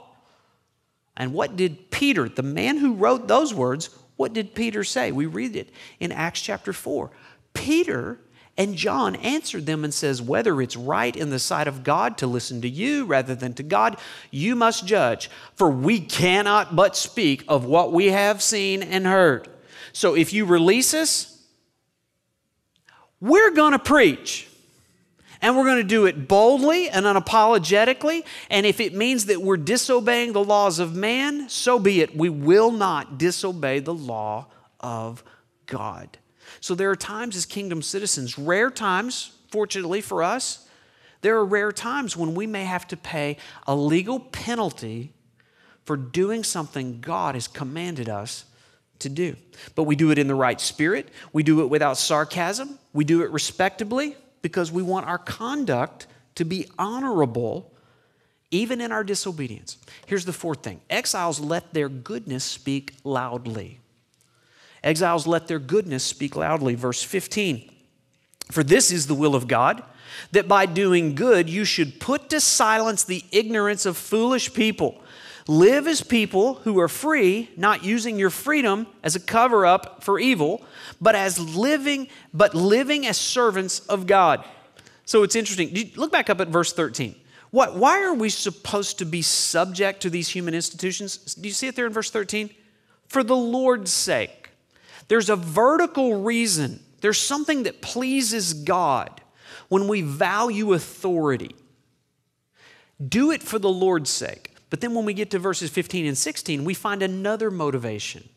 And 1.15 1.33
what 1.33 1.55
did 1.55 1.89
Peter, 1.89 2.29
the 2.29 2.43
man 2.43 2.77
who 2.77 2.93
wrote 2.93 3.27
those 3.27 3.53
words, 3.53 3.89
what 4.17 4.33
did 4.33 4.53
Peter 4.53 4.83
say? 4.83 5.11
We 5.11 5.25
read 5.25 5.55
it 5.55 5.69
in 5.99 6.11
Acts 6.11 6.41
chapter 6.41 6.73
4. 6.73 7.09
Peter 7.53 8.19
and 8.57 8.75
John 8.75 9.15
answered 9.17 9.67
them 9.67 9.83
and 9.83 9.93
says, 9.93 10.21
Whether 10.21 10.59
it's 10.61 10.75
right 10.75 11.15
in 11.15 11.29
the 11.29 11.39
sight 11.39 11.67
of 11.67 11.83
God 11.83 12.17
to 12.19 12.27
listen 12.27 12.61
to 12.61 12.69
you 12.69 13.05
rather 13.05 13.35
than 13.35 13.53
to 13.53 13.63
God, 13.63 13.97
you 14.31 14.55
must 14.55 14.85
judge, 14.85 15.29
for 15.55 15.69
we 15.69 15.99
cannot 15.99 16.75
but 16.75 16.95
speak 16.95 17.43
of 17.47 17.65
what 17.65 17.91
we 17.91 18.07
have 18.07 18.41
seen 18.41 18.81
and 18.81 19.05
heard. 19.05 19.47
So 19.93 20.15
if 20.15 20.33
you 20.33 20.45
release 20.45 20.93
us, 20.93 21.45
we're 23.19 23.51
going 23.51 23.73
to 23.73 23.79
preach. 23.79 24.46
And 25.41 25.55
we're 25.55 25.65
going 25.65 25.77
to 25.77 25.83
do 25.83 26.05
it 26.05 26.27
boldly 26.27 26.89
and 26.89 27.05
unapologetically. 27.05 28.23
And 28.49 28.65
if 28.65 28.79
it 28.79 28.93
means 28.93 29.25
that 29.25 29.41
we're 29.41 29.57
disobeying 29.57 30.33
the 30.33 30.43
laws 30.43 30.79
of 30.79 30.95
man, 30.95 31.49
so 31.49 31.79
be 31.79 32.01
it. 32.01 32.15
We 32.15 32.29
will 32.29 32.71
not 32.71 33.17
disobey 33.17 33.79
the 33.79 33.93
law 33.93 34.47
of 34.79 35.23
God. 35.65 36.17
So 36.59 36.75
there 36.75 36.89
are 36.89 36.95
times 36.95 37.35
as 37.35 37.45
kingdom 37.45 37.81
citizens, 37.81 38.37
rare 38.37 38.71
times, 38.71 39.31
fortunately 39.51 40.01
for 40.01 40.23
us, 40.23 40.67
there 41.21 41.37
are 41.37 41.45
rare 41.45 41.71
times 41.71 42.15
when 42.15 42.35
we 42.35 42.47
may 42.47 42.63
have 42.63 42.87
to 42.87 42.97
pay 42.97 43.37
a 43.65 43.75
legal 43.75 44.19
penalty 44.19 45.13
for 45.83 45.97
doing 45.97 46.43
something 46.43 46.99
God 46.99 47.35
has 47.35 47.47
commanded 47.47 48.09
us 48.09 48.45
to 48.99 49.09
do. 49.09 49.35
But 49.75 49.83
we 49.83 49.95
do 49.95 50.11
it 50.11 50.17
in 50.17 50.27
the 50.27 50.35
right 50.35 50.59
spirit, 50.59 51.09
we 51.33 51.43
do 51.43 51.61
it 51.61 51.67
without 51.67 51.97
sarcasm, 51.97 52.79
we 52.93 53.03
do 53.03 53.21
it 53.21 53.31
respectably 53.31 54.15
because 54.47 54.71
we 54.71 54.81
want 54.81 55.05
our 55.05 55.17
conduct 55.17 56.07
to 56.35 56.45
be 56.45 56.65
honorable 56.79 57.73
even 58.49 58.79
in 58.79 58.93
our 58.93 59.03
disobedience. 59.03 59.77
Here's 60.05 60.23
the 60.23 60.31
fourth 60.31 60.63
thing 60.63 60.79
exiles 60.89 61.41
let 61.41 61.73
their 61.73 61.89
goodness 61.89 62.45
speak 62.45 62.93
loudly. 63.03 63.81
Exiles 64.81 65.27
let 65.27 65.47
their 65.47 65.59
goodness 65.59 66.01
speak 66.01 66.37
loudly. 66.37 66.75
Verse 66.75 67.03
15 67.03 67.69
For 68.49 68.63
this 68.63 68.89
is 68.89 69.07
the 69.07 69.15
will 69.15 69.35
of 69.35 69.49
God, 69.49 69.83
that 70.31 70.47
by 70.47 70.65
doing 70.65 71.13
good 71.13 71.49
you 71.49 71.65
should 71.65 71.99
put 71.99 72.29
to 72.29 72.39
silence 72.39 73.03
the 73.03 73.25
ignorance 73.33 73.85
of 73.85 73.97
foolish 73.97 74.53
people. 74.53 75.01
Live 75.47 75.87
as 75.87 76.01
people 76.01 76.55
who 76.55 76.77
are 76.79 76.89
free, 76.89 77.49
not 77.55 77.83
using 77.83 78.19
your 78.19 78.29
freedom 78.29 78.85
as 79.01 79.15
a 79.15 79.19
cover 79.19 79.65
up 79.65 80.03
for 80.03 80.19
evil, 80.19 80.61
but 80.99 81.15
as 81.15 81.39
living, 81.39 82.09
but 82.33 82.53
living 82.53 83.07
as 83.07 83.17
servants 83.17 83.79
of 83.79 84.07
God. 84.07 84.43
So 85.05 85.23
it's 85.23 85.35
interesting. 85.35 85.91
Look 85.95 86.11
back 86.11 86.29
up 86.29 86.41
at 86.41 86.49
verse 86.49 86.73
13. 86.73 87.15
What, 87.51 87.77
why 87.77 88.03
are 88.03 88.13
we 88.13 88.29
supposed 88.29 88.99
to 88.99 89.05
be 89.05 89.21
subject 89.21 90.01
to 90.01 90.09
these 90.09 90.27
human 90.27 90.53
institutions? 90.53 91.35
Do 91.35 91.47
you 91.47 91.53
see 91.53 91.67
it 91.67 91.77
there 91.77 91.87
in 91.87 91.93
verse 91.93 92.11
13? 92.11 92.49
For 93.07 93.23
the 93.23 93.35
Lord's 93.35 93.91
sake. 93.91 94.49
There's 95.07 95.29
a 95.29 95.37
vertical 95.37 96.23
reason. 96.23 96.81
There's 96.99 97.19
something 97.19 97.63
that 97.63 97.81
pleases 97.81 98.53
God 98.53 99.21
when 99.69 99.87
we 99.87 100.01
value 100.01 100.73
authority. 100.73 101.55
Do 103.07 103.31
it 103.31 103.41
for 103.41 103.59
the 103.59 103.69
Lord's 103.69 104.09
sake. 104.09 104.56
But 104.69 104.81
then 104.81 104.93
when 104.93 105.05
we 105.05 105.13
get 105.13 105.31
to 105.31 105.39
verses 105.39 105.69
15 105.69 106.05
and 106.05 106.17
16, 106.17 106.63
we 106.63 106.73
find 106.73 107.01
another 107.01 107.49
motivation 107.49 108.27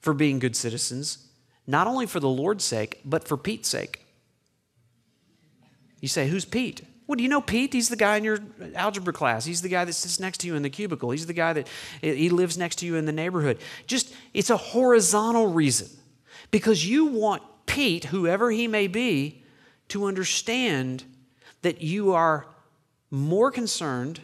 for 0.00 0.14
being 0.14 0.38
good 0.38 0.56
citizens, 0.56 1.26
not 1.66 1.86
only 1.86 2.06
for 2.06 2.20
the 2.20 2.28
Lord's 2.28 2.64
sake, 2.64 3.00
but 3.04 3.26
for 3.26 3.36
Pete's 3.36 3.68
sake. 3.68 4.06
You 6.00 6.08
say, 6.08 6.28
Who's 6.28 6.44
Pete? 6.44 6.82
Well, 7.06 7.16
do 7.16 7.22
you 7.22 7.28
know 7.28 7.40
Pete? 7.40 7.72
He's 7.72 7.88
the 7.88 7.96
guy 7.96 8.16
in 8.16 8.24
your 8.24 8.38
algebra 8.74 9.12
class. 9.12 9.44
He's 9.44 9.62
the 9.62 9.68
guy 9.68 9.84
that 9.84 9.92
sits 9.92 10.18
next 10.18 10.38
to 10.38 10.46
you 10.46 10.56
in 10.56 10.62
the 10.62 10.70
cubicle. 10.70 11.10
He's 11.10 11.26
the 11.26 11.32
guy 11.32 11.52
that 11.52 11.68
he 12.00 12.30
lives 12.30 12.58
next 12.58 12.76
to 12.76 12.86
you 12.86 12.96
in 12.96 13.04
the 13.04 13.12
neighborhood. 13.12 13.58
Just, 13.86 14.12
it's 14.34 14.50
a 14.50 14.56
horizontal 14.56 15.52
reason 15.52 15.88
because 16.50 16.84
you 16.84 17.06
want 17.06 17.42
Pete, 17.66 18.06
whoever 18.06 18.50
he 18.50 18.66
may 18.66 18.88
be, 18.88 19.42
to 19.88 20.06
understand 20.06 21.04
that 21.62 21.80
you 21.80 22.12
are 22.12 22.46
more 23.10 23.52
concerned 23.52 24.20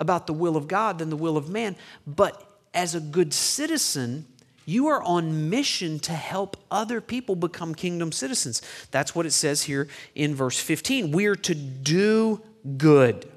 about 0.00 0.26
the 0.26 0.32
will 0.32 0.56
of 0.56 0.66
God 0.66 0.98
than 0.98 1.10
the 1.10 1.16
will 1.16 1.36
of 1.36 1.48
man. 1.48 1.76
But 2.06 2.44
as 2.74 2.94
a 2.94 3.00
good 3.00 3.32
citizen, 3.32 4.26
you 4.66 4.88
are 4.88 5.02
on 5.02 5.50
mission 5.50 5.98
to 6.00 6.12
help 6.12 6.56
other 6.70 7.00
people 7.00 7.36
become 7.36 7.74
kingdom 7.74 8.12
citizens. 8.12 8.62
That's 8.90 9.14
what 9.14 9.26
it 9.26 9.32
says 9.32 9.62
here 9.62 9.88
in 10.14 10.34
verse 10.34 10.58
15. 10.58 11.12
We 11.12 11.26
are 11.26 11.36
to 11.36 11.54
do 11.54 12.40
good. 12.76 13.28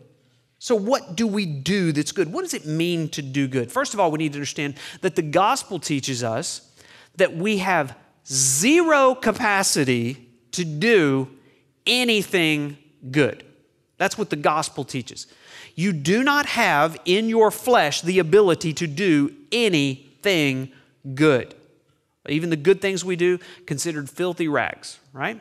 So, 0.59 0.75
what 0.75 1.15
do 1.15 1.27
we 1.27 1.45
do 1.45 1.91
that's 1.91 2.13
good? 2.13 2.31
What 2.31 2.43
does 2.43 2.53
it 2.53 2.65
mean 2.65 3.09
to 3.09 3.21
do 3.21 3.47
good? 3.47 3.71
First 3.71 3.93
of 3.93 3.99
all, 3.99 4.11
we 4.11 4.19
need 4.19 4.31
to 4.31 4.37
understand 4.37 4.75
that 5.01 5.15
the 5.15 5.21
gospel 5.21 5.77
teaches 5.77 6.23
us 6.23 6.71
that 7.17 7.35
we 7.35 7.57
have 7.57 7.97
zero 8.25 9.13
capacity 9.13 10.29
to 10.51 10.63
do 10.63 11.29
anything 11.85 12.77
good. 13.11 13.43
That's 14.03 14.17
what 14.17 14.29
the 14.29 14.35
gospel 14.35 14.83
teaches. 14.83 15.27
You 15.75 15.93
do 15.93 16.23
not 16.23 16.45
have 16.45 16.99
in 17.05 17.29
your 17.29 17.51
flesh 17.51 18.01
the 18.01 18.19
ability 18.19 18.73
to 18.73 18.85
do 18.85 19.33
anything 19.49 20.73
good. 21.15 21.55
Even 22.27 22.49
the 22.49 22.57
good 22.57 22.81
things 22.81 23.05
we 23.05 23.15
do, 23.15 23.39
considered 23.65 24.09
filthy 24.09 24.49
rags, 24.49 24.99
right? 25.13 25.39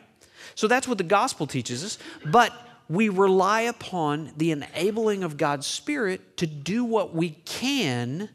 So 0.55 0.69
that's 0.69 0.87
what 0.87 0.97
the 0.97 1.03
gospel 1.03 1.45
teaches 1.45 1.83
us. 1.83 1.97
But 2.25 2.53
we 2.87 3.09
rely 3.09 3.63
upon 3.63 4.31
the 4.37 4.51
enabling 4.51 5.25
of 5.25 5.35
God's 5.35 5.67
Spirit 5.67 6.37
to 6.37 6.47
do 6.47 6.85
what 6.85 7.13
we 7.13 7.31
can 7.43 8.29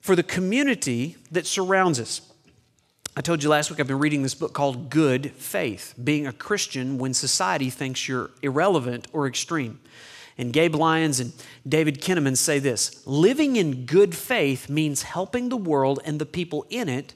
for 0.00 0.16
the 0.16 0.24
community 0.24 1.14
that 1.30 1.46
surrounds 1.46 2.00
us. 2.00 2.31
I 3.14 3.20
told 3.20 3.42
you 3.42 3.50
last 3.50 3.68
week 3.68 3.78
I've 3.78 3.86
been 3.86 3.98
reading 3.98 4.22
this 4.22 4.34
book 4.34 4.54
called 4.54 4.88
Good 4.88 5.32
Faith 5.32 5.92
Being 6.02 6.26
a 6.26 6.32
Christian 6.32 6.96
When 6.96 7.12
Society 7.12 7.68
Thinks 7.68 8.08
You're 8.08 8.30
Irrelevant 8.40 9.06
or 9.12 9.26
Extreme. 9.26 9.80
And 10.38 10.50
Gabe 10.50 10.74
Lyons 10.74 11.20
and 11.20 11.34
David 11.68 12.00
Kinnaman 12.00 12.38
say 12.38 12.58
this 12.58 13.06
Living 13.06 13.56
in 13.56 13.84
good 13.84 14.14
faith 14.14 14.70
means 14.70 15.02
helping 15.02 15.50
the 15.50 15.58
world 15.58 16.00
and 16.06 16.18
the 16.18 16.24
people 16.24 16.64
in 16.70 16.88
it 16.88 17.12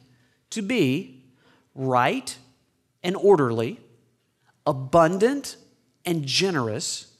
to 0.51 0.61
be 0.61 1.25
right 1.75 2.37
and 3.03 3.17
orderly, 3.17 3.81
abundant 4.67 5.57
and 6.05 6.27
generous, 6.27 7.11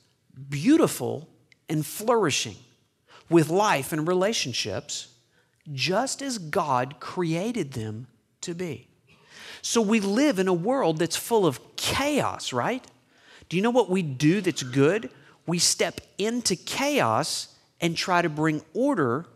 beautiful 0.51 1.31
and 1.67 1.87
flourishing, 1.87 2.57
with 3.31 3.49
life 3.49 3.91
and 3.91 4.07
relationships, 4.07 5.15
just 5.73 6.21
as 6.21 6.37
God 6.37 7.01
created 7.01 7.73
them 7.73 8.09
to 8.47 8.55
be. 8.55 8.89
So 9.63 9.81
we 9.81 10.01
live 10.01 10.39
in 10.39 10.49
a 10.49 10.55
world 10.55 10.99
that's 10.99 11.17
full 11.17 11.47
of 11.47 11.77
chaos, 11.77 12.53
right? 12.53 12.85
Do 13.49 13.57
you 13.57 13.63
know 13.63 13.71
what 13.71 13.91
we 13.91 14.03
do 14.03 14.41
that's 14.41 14.63
good? 14.63 15.11
We 15.47 15.59
step 15.59 16.01
into 16.19 16.57
chaos 16.57 17.55
and 17.81 17.97
try 17.97 18.23
to 18.23 18.29
bring 18.29 18.63
order 18.75 19.27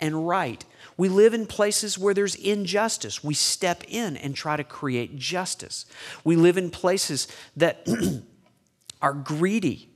and 0.00 0.28
right. 0.28 0.64
We 0.96 1.08
live 1.08 1.34
in 1.34 1.46
places 1.46 1.98
where 1.98 2.14
there's 2.14 2.34
injustice. 2.34 3.24
We 3.24 3.34
step 3.34 3.84
in 3.88 4.16
and 4.16 4.34
try 4.34 4.56
to 4.56 4.64
create 4.64 5.16
justice. 5.16 5.86
We 6.24 6.36
live 6.36 6.56
in 6.56 6.70
places 6.70 7.28
that 7.56 7.86
are 9.02 9.12
greedy 9.12 9.88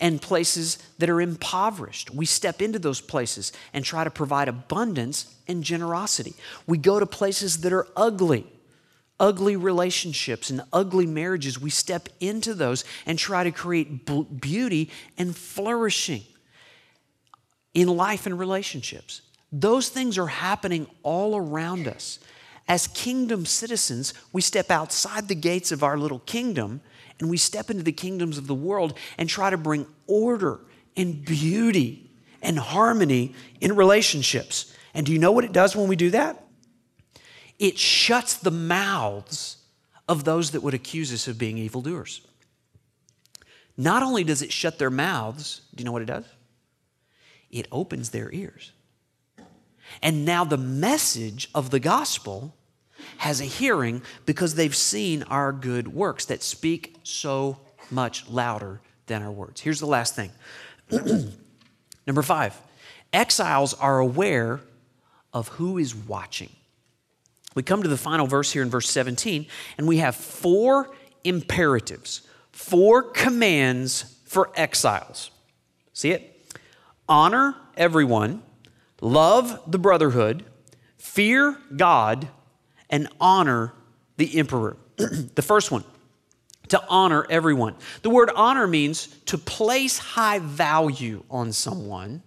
and 0.00 0.22
places 0.22 0.78
that 0.98 1.10
are 1.10 1.20
impoverished. 1.20 2.10
We 2.10 2.24
step 2.26 2.62
into 2.62 2.78
those 2.78 3.00
places 3.00 3.52
and 3.72 3.84
try 3.84 4.04
to 4.04 4.10
provide 4.10 4.48
abundance 4.48 5.34
and 5.48 5.64
generosity. 5.64 6.34
We 6.66 6.78
go 6.78 7.00
to 7.00 7.06
places 7.06 7.62
that 7.62 7.72
are 7.72 7.88
ugly, 7.96 8.46
ugly 9.18 9.56
relationships 9.56 10.50
and 10.50 10.62
ugly 10.72 11.06
marriages. 11.06 11.60
We 11.60 11.70
step 11.70 12.08
into 12.20 12.54
those 12.54 12.84
and 13.06 13.18
try 13.18 13.42
to 13.44 13.50
create 13.50 14.06
beauty 14.40 14.90
and 15.16 15.36
flourishing 15.36 16.22
in 17.74 17.88
life 17.88 18.26
and 18.26 18.38
relationships. 18.38 19.22
Those 19.50 19.88
things 19.88 20.18
are 20.18 20.26
happening 20.26 20.86
all 21.02 21.36
around 21.36 21.88
us. 21.88 22.20
As 22.68 22.86
kingdom 22.88 23.46
citizens, 23.46 24.12
we 24.32 24.42
step 24.42 24.70
outside 24.70 25.26
the 25.26 25.34
gates 25.34 25.72
of 25.72 25.82
our 25.82 25.96
little 25.96 26.18
kingdom 26.20 26.82
and 27.20 27.28
we 27.28 27.36
step 27.36 27.70
into 27.70 27.82
the 27.82 27.92
kingdoms 27.92 28.38
of 28.38 28.46
the 28.46 28.54
world 28.54 28.96
and 29.16 29.28
try 29.28 29.50
to 29.50 29.56
bring 29.56 29.86
order 30.06 30.60
and 30.96 31.24
beauty 31.24 32.10
and 32.42 32.58
harmony 32.58 33.34
in 33.60 33.74
relationships. 33.74 34.74
And 34.94 35.04
do 35.04 35.12
you 35.12 35.18
know 35.18 35.32
what 35.32 35.44
it 35.44 35.52
does 35.52 35.74
when 35.74 35.88
we 35.88 35.96
do 35.96 36.10
that? 36.10 36.44
It 37.58 37.78
shuts 37.78 38.34
the 38.34 38.50
mouths 38.50 39.56
of 40.08 40.24
those 40.24 40.52
that 40.52 40.62
would 40.62 40.74
accuse 40.74 41.12
us 41.12 41.28
of 41.28 41.38
being 41.38 41.58
evildoers. 41.58 42.20
Not 43.76 44.02
only 44.02 44.24
does 44.24 44.42
it 44.42 44.52
shut 44.52 44.78
their 44.78 44.90
mouths, 44.90 45.62
do 45.74 45.82
you 45.82 45.84
know 45.84 45.92
what 45.92 46.02
it 46.02 46.06
does? 46.06 46.24
It 47.50 47.66
opens 47.70 48.10
their 48.10 48.32
ears. 48.32 48.72
And 50.02 50.24
now 50.24 50.44
the 50.44 50.56
message 50.56 51.48
of 51.54 51.70
the 51.70 51.80
gospel 51.80 52.54
has 53.16 53.40
a 53.40 53.44
hearing 53.44 54.02
because 54.26 54.54
they've 54.54 54.76
seen 54.76 55.22
our 55.24 55.52
good 55.52 55.88
works 55.88 56.26
that 56.26 56.42
speak 56.42 56.96
so 57.02 57.58
much 57.90 58.28
louder 58.28 58.80
than 59.06 59.22
our 59.22 59.32
words. 59.32 59.60
Here's 59.60 59.80
the 59.80 59.86
last 59.86 60.14
thing. 60.14 60.30
Number 62.06 62.22
five, 62.22 62.58
exiles 63.12 63.74
are 63.74 63.98
aware 63.98 64.60
of 65.32 65.48
who 65.48 65.78
is 65.78 65.94
watching. 65.94 66.50
We 67.54 67.62
come 67.62 67.82
to 67.82 67.88
the 67.88 67.96
final 67.96 68.26
verse 68.26 68.52
here 68.52 68.62
in 68.62 68.70
verse 68.70 68.88
17, 68.88 69.46
and 69.78 69.88
we 69.88 69.98
have 69.98 70.14
four 70.14 70.90
imperatives, 71.24 72.22
four 72.52 73.02
commands 73.02 74.16
for 74.24 74.50
exiles. 74.54 75.30
See 75.92 76.10
it? 76.10 76.54
Honor 77.08 77.56
everyone, 77.76 78.42
love 79.00 79.60
the 79.66 79.78
brotherhood, 79.78 80.44
fear 80.98 81.56
God, 81.74 82.28
and 82.90 83.08
honor 83.20 83.74
the 84.16 84.38
emperor. 84.38 84.76
the 84.96 85.42
first 85.42 85.70
one, 85.70 85.84
to 86.68 86.82
honor 86.88 87.26
everyone. 87.30 87.74
The 88.02 88.10
word 88.10 88.30
honor 88.34 88.66
means 88.66 89.06
to 89.26 89.38
place 89.38 89.98
high 89.98 90.38
value 90.38 91.24
on 91.30 91.52
someone. 91.52 92.22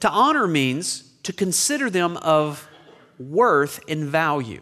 To 0.00 0.10
honor 0.10 0.46
means 0.46 1.12
to 1.22 1.32
consider 1.32 1.88
them 1.90 2.16
of 2.18 2.68
worth 3.18 3.80
and 3.88 4.04
value. 4.04 4.60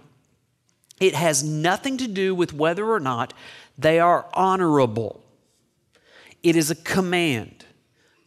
It 1.01 1.15
has 1.15 1.43
nothing 1.43 1.97
to 1.97 2.07
do 2.07 2.35
with 2.35 2.53
whether 2.53 2.89
or 2.89 3.01
not 3.01 3.35
they 3.77 3.99
are 3.99 4.29
honorable. 4.35 5.25
It 6.43 6.55
is 6.55 6.71
a 6.71 6.77
command 6.77 7.65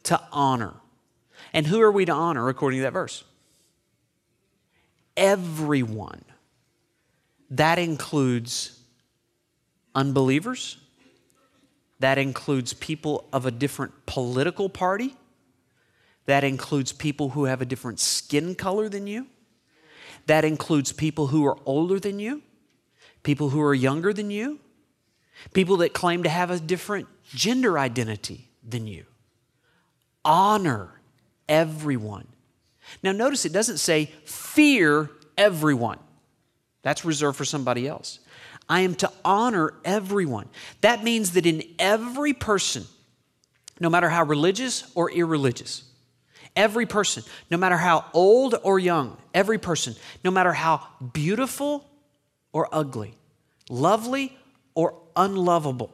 to 0.04 0.22
honor. 0.32 0.74
And 1.54 1.68
who 1.68 1.80
are 1.82 1.92
we 1.92 2.04
to 2.06 2.12
honor 2.12 2.50
according 2.50 2.80
to 2.80 2.84
that 2.84 2.94
verse? 2.94 3.24
Everyone. 5.16 6.26
That 7.50 7.80
includes 7.80 8.80
unbelievers, 9.94 10.78
that 12.00 12.18
includes 12.18 12.74
people 12.74 13.28
of 13.32 13.46
a 13.46 13.52
different 13.52 14.06
political 14.06 14.70
party, 14.70 15.16
that 16.26 16.44
includes 16.44 16.92
people 16.92 17.30
who 17.30 17.46
have 17.46 17.62
a 17.62 17.66
different 17.66 18.00
skin 18.00 18.56
color 18.56 18.90
than 18.90 19.08
you, 19.08 19.28
that 20.26 20.44
includes 20.44 20.92
people 20.92 21.28
who 21.28 21.46
are 21.46 21.58
older 21.66 22.00
than 22.00 22.20
you, 22.20 22.42
people 23.24 23.50
who 23.50 23.62
are 23.62 23.74
younger 23.74 24.12
than 24.12 24.32
you, 24.32 24.60
people 25.54 25.78
that 25.78 25.94
claim 25.94 26.24
to 26.24 26.30
have 26.30 26.50
a 26.50 26.60
different 26.60 27.08
gender 27.34 27.78
identity 27.78 28.50
than 28.68 28.88
you. 28.88 29.06
Honor 30.24 31.02
everyone. 31.48 32.28
Now, 33.04 33.12
notice 33.12 33.46
it 33.46 33.54
doesn't 33.54 33.78
say 33.78 34.06
fear 34.26 35.10
everyone. 35.38 36.00
That's 36.86 37.04
reserved 37.04 37.36
for 37.36 37.46
somebody 37.46 37.88
else. 37.88 38.20
I 38.70 38.82
am 38.82 38.94
to 38.96 39.12
honor 39.26 39.74
everyone. 39.84 40.48
That 40.82 41.04
means 41.04 41.32
that 41.32 41.48
in 41.48 41.64
every 41.80 42.34
person, 42.34 42.84
no 43.80 43.90
matter 43.90 44.08
how 44.08 44.24
religious 44.24 44.92
or 44.94 45.10
irreligious, 45.10 45.84
every 46.56 46.86
person, 46.86 47.24
no 47.50 47.58
matter 47.58 47.76
how 47.76 48.06
old 48.14 48.54
or 48.62 48.78
young, 48.78 49.18
every 49.34 49.58
person, 49.58 49.96
no 50.24 50.30
matter 50.30 50.54
how 50.54 50.86
beautiful 51.12 51.90
or 52.54 52.70
ugly, 52.72 53.16
lovely 53.68 54.38
or 54.76 54.94
unlovable, 55.16 55.92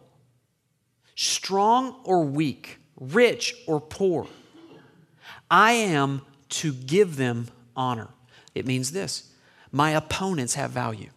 strong 1.15 2.01
or 2.03 2.25
weak, 2.25 2.79
rich 2.99 3.55
or 3.65 3.79
poor, 3.79 4.27
I 5.49 5.71
am 5.71 6.23
to 6.49 6.73
give 6.73 7.15
them 7.15 7.47
honor. 7.77 8.09
It 8.53 8.65
means 8.65 8.91
this 8.91 9.30
my 9.71 9.91
opponents 9.91 10.55
have 10.55 10.71
value. 10.71 11.09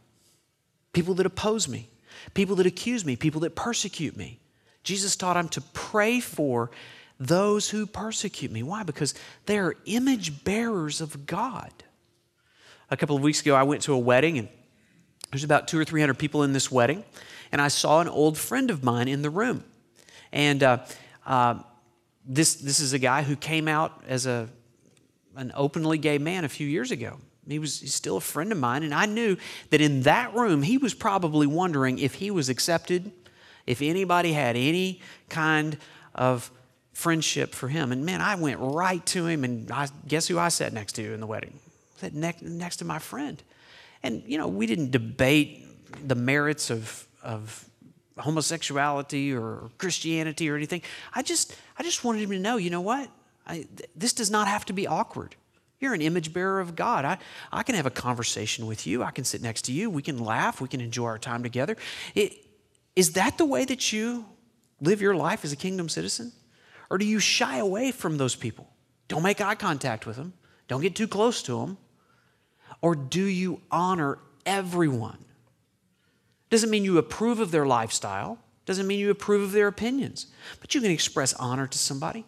People 0.93 1.15
that 1.15 1.27
oppose 1.27 1.69
me, 1.69 1.89
people 2.35 2.57
that 2.57 2.67
accuse 2.67 3.05
me, 3.05 3.17
people 3.17 3.41
that 3.41 3.55
persecute 3.55 4.17
me. 4.17 4.39
Jesus 4.85 5.17
taught 5.17 5.37
I'm 5.37 5.49
to 5.51 5.61
pray 5.73 6.21
for 6.21 6.71
those 7.19 7.71
who 7.71 7.87
persecute 7.87 8.51
me. 8.51 8.63
Why? 8.63 8.83
Because 8.83 9.15
they 9.47 9.59
are 9.59 9.75
image 9.87 10.45
bearers 10.45 11.01
of 11.01 11.27
God. 11.27 11.73
A 12.91 12.97
couple 12.97 13.17
of 13.17 13.23
weeks 13.23 13.41
ago, 13.41 13.55
I 13.55 13.63
went 13.63 13.83
to 13.83 13.93
a 13.93 13.99
wedding, 13.99 14.39
and 14.39 14.49
there's 15.31 15.45
about 15.45 15.69
two 15.69 15.79
or 15.79 15.85
three 15.85 16.01
hundred 16.01 16.19
people 16.19 16.43
in 16.43 16.53
this 16.53 16.71
wedding, 16.71 17.03
and 17.51 17.61
I 17.61 17.69
saw 17.69 18.01
an 18.01 18.09
old 18.09 18.37
friend 18.37 18.71
of 18.71 18.85
mine 18.85 19.09
in 19.09 19.23
the 19.23 19.31
room. 19.31 19.65
And 20.33 20.63
uh, 20.63 20.79
uh, 21.27 21.61
this, 22.25 22.57
this 22.57 22.81
is 22.81 22.93
a 22.93 22.99
guy 22.99 23.23
who 23.23 23.37
came 23.37 23.69
out 23.69 24.03
as 24.07 24.27
a, 24.27 24.49
an 25.35 25.53
openly 25.55 25.99
gay 25.99 26.19
man 26.19 26.45
a 26.45 26.49
few 26.49 26.67
years 26.67 26.91
ago. 26.91 27.19
He 27.49 27.59
was 27.59 27.81
he's 27.81 27.95
still 27.95 28.17
a 28.17 28.21
friend 28.21 28.53
of 28.53 28.59
mine, 28.59 28.83
and 28.83 28.95
I 28.95 29.07
knew 29.07 29.37
that 29.71 29.81
in 29.81 30.03
that 30.03 30.35
room, 30.35 30.63
he 30.63 30.79
was 30.79 30.95
probably 30.95 31.47
wondering 31.47 31.99
if 31.99 32.15
he 32.15 32.31
was 32.31 32.49
accepted, 32.49 33.13
if 33.67 33.83
anybody 33.83 34.33
had 34.33 34.57
any 34.57 35.01
kind 35.29 35.77
of 36.15 36.51
friendship 36.93 37.55
for 37.55 37.69
him. 37.69 37.93
And 37.93 38.07
man, 38.07 38.21
I 38.21 38.37
went 38.37 38.59
right 38.61 39.05
to 39.07 39.27
him, 39.27 39.45
and 39.45 39.71
I, 39.71 39.89
guess 40.07 40.29
who 40.29 40.39
I 40.39 40.49
sat 40.49 40.73
next 40.73 40.93
to 40.95 41.13
in 41.13 41.21
the 41.21 41.27
wedding? 41.27 41.59
I 41.97 42.01
sat 42.01 42.15
next, 42.15 42.43
next 42.43 42.77
to 42.77 42.85
my 42.85 42.99
friend. 42.99 43.43
And, 44.03 44.23
you 44.27 44.39
know, 44.39 44.49
we 44.49 44.67
didn't 44.67 44.91
debate 44.91 45.67
the 46.07 46.15
merits 46.15 46.71
of, 46.71 47.07
of 47.23 47.69
homosexuality 48.19 49.33
or 49.33 49.71
Christianity 49.79 50.49
or 50.49 50.57
anything. 50.57 50.83
I 51.15 51.23
just, 51.23 51.57
I 51.79 51.83
just 51.83 52.05
wanted 52.05 52.23
him 52.23 52.31
to 52.31 52.39
know, 52.39 52.57
you 52.57 52.71
know 52.71 52.81
what? 52.81 53.11
I, 53.47 53.67
th- 53.77 53.91
this 53.97 54.13
does 54.13 54.31
not 54.31 54.47
have 54.47 54.65
to 54.67 54.73
be 54.73 54.87
awkward. 54.87 55.35
You're 55.85 55.93
an 55.93 56.01
image 56.01 56.33
bearer 56.33 56.61
of 56.61 56.75
God. 56.75 57.05
I, 57.05 57.19
I 57.53 57.63
can 57.63 57.75
have 57.75 57.85
a 57.85 57.91
conversation 57.91 58.67
with 58.67 58.87
you. 58.87 59.03
I 59.03 59.11
can 59.11 59.23
sit 59.23 59.43
next 59.43 59.67
to 59.67 59.73
you. 59.73 59.91
We 59.91 60.01
can 60.01 60.19
laugh. 60.19 60.63
We 60.63 60.67
can 60.67 60.81
enjoy 60.81 61.05
our 61.05 61.19
time 61.19 61.43
together. 61.43 61.77
It, 62.15 62.33
is 62.97 63.13
that 63.13 63.37
the 63.37 63.45
way 63.45 63.67
that 63.67 63.93
you 63.93 64.25
live 64.81 65.03
your 65.03 65.15
life 65.15 65.45
as 65.45 65.53
a 65.53 65.57
kingdom 65.57 65.91
citizen? 65.91 66.33
Or 66.89 66.97
do 66.97 67.05
you 67.05 67.19
shy 67.19 67.59
away 67.59 67.93
from 67.93 68.17
those 68.17 68.35
people? 68.35 68.67
Don't 69.09 69.23
make 69.23 69.43
eye 69.43 69.57
contact 69.57 70.07
with 70.07 70.17
them. 70.17 70.33
Don't 70.69 70.81
get 70.81 70.97
too 70.97 71.07
close 71.07 71.43
to 71.43 71.61
them. 71.61 71.77
Or 72.81 72.95
do 72.95 73.23
you 73.23 73.61
honor 73.71 74.19
everyone? 74.47 75.23
Doesn't 76.49 76.71
mean 76.71 76.85
you 76.85 76.97
approve 76.97 77.41
of 77.41 77.51
their 77.51 77.67
lifestyle, 77.67 78.39
doesn't 78.65 78.87
mean 78.87 79.01
you 79.01 79.11
approve 79.11 79.43
of 79.43 79.53
their 79.53 79.69
opinions, 79.69 80.29
but 80.63 80.75
you 80.75 80.81
can 80.81 80.91
express 80.91 81.35
honor 81.35 81.67
to 81.67 81.77
somebody. 81.77 82.25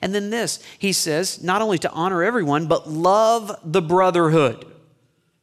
And 0.00 0.14
then 0.14 0.30
this, 0.30 0.62
he 0.78 0.92
says, 0.92 1.42
not 1.42 1.62
only 1.62 1.78
to 1.78 1.90
honor 1.90 2.22
everyone, 2.22 2.66
but 2.66 2.88
love 2.88 3.58
the 3.64 3.82
brotherhood. 3.82 4.64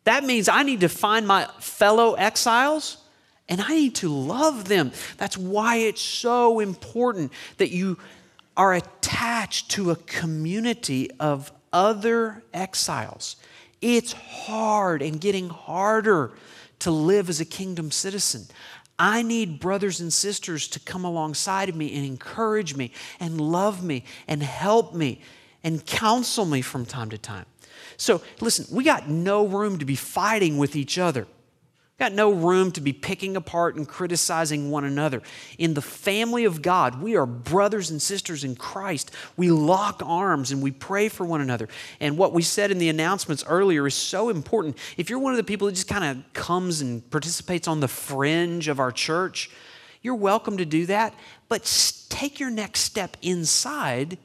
That 0.06 0.24
means 0.24 0.48
I 0.48 0.64
need 0.64 0.82
to 0.82 0.90
find 0.90 1.28
my 1.28 1.48
fellow 1.60 2.14
exiles 2.14 2.98
and 3.50 3.62
I 3.62 3.70
need 3.70 3.96
to 3.96 4.10
love 4.10 4.66
them. 4.68 4.92
That's 5.18 5.38
why 5.38 5.78
it's 5.78 6.02
so 6.02 6.60
important 6.60 7.32
that 7.58 7.72
you 7.72 7.98
are 8.58 8.74
attached 8.74 9.72
to 9.72 9.92
a 9.92 9.96
community 9.96 11.12
of 11.20 11.52
other 11.74 12.44
exiles. 12.54 13.36
It's 13.82 14.14
hard 14.14 15.02
and 15.02 15.20
getting 15.20 15.50
harder 15.50 16.32
to 16.80 16.92
live 16.92 17.30
as 17.30 17.40
a 17.40 17.46
kingdom 17.46 17.92
citizen. 17.92 18.46
I 18.98 19.22
need 19.22 19.60
brothers 19.60 20.00
and 20.00 20.12
sisters 20.12 20.68
to 20.70 20.80
come 20.80 21.04
alongside 21.04 21.70
of 21.70 21.76
me 21.76 21.94
and 21.96 22.06
encourage 22.06 22.76
me 22.76 22.92
and 23.20 23.40
love 23.42 23.84
me 23.84 24.04
and 24.28 24.42
help 24.42 24.94
me 24.94 25.22
and 25.64 25.86
counsel 25.86 26.46
me 26.46 26.62
from 26.62 26.86
time 26.86 27.10
to 27.10 27.18
time. 27.18 27.46
So, 27.98 28.22
listen, 28.40 28.66
we 28.72 28.84
got 28.84 29.10
no 29.10 29.46
room 29.46 29.80
to 29.80 29.86
be 29.86 29.96
fighting 29.96 30.58
with 30.58 30.76
each 30.76 30.98
other. 30.98 31.28
Got 31.98 32.12
no 32.12 32.30
room 32.30 32.72
to 32.74 32.82
be 32.82 32.92
picking 32.92 33.38
apart 33.38 33.78
and 33.78 33.88
criticizing 33.88 34.70
one 34.70 34.84
another. 34.84 35.22
In 35.58 35.76
the 35.76 35.82
family 35.82 36.44
of 36.44 36.62
God, 36.62 37.02
we 37.02 37.16
are 37.16 37.26
brothers 37.26 37.90
and 37.90 38.02
sisters 38.02 38.44
in 38.44 38.58
Christ. 38.58 39.12
We 39.38 39.50
lock 39.50 40.02
arms 40.06 40.52
and 40.52 40.62
we 40.62 40.72
pray 40.72 41.08
for 41.08 41.26
one 41.26 41.40
another. 41.40 41.70
And 42.02 42.18
what 42.18 42.34
we 42.34 42.42
said 42.42 42.70
in 42.70 42.80
the 42.80 42.90
announcements 42.90 43.46
earlier 43.48 43.88
is 43.88 43.96
so 43.96 44.28
important. 44.28 44.78
If 44.98 45.10
you're 45.10 45.20
one 45.20 45.32
of 45.32 45.38
the 45.38 45.44
people 45.46 45.68
that 45.68 45.76
just 45.76 45.88
kind 45.88 46.04
of 46.04 46.34
comes 46.34 46.82
and 46.82 47.10
participates 47.12 47.66
on 47.66 47.80
the 47.80 47.88
fringe 47.88 48.68
of 48.68 48.82
our 48.82 48.92
church, 48.92 49.50
you're 50.02 50.16
welcome 50.16 50.58
to 50.58 50.66
do 50.66 50.86
that. 50.88 51.14
But 51.48 51.64
take 52.10 52.42
your 52.42 52.52
next 52.52 52.82
step 52.82 53.16
inside 53.22 54.18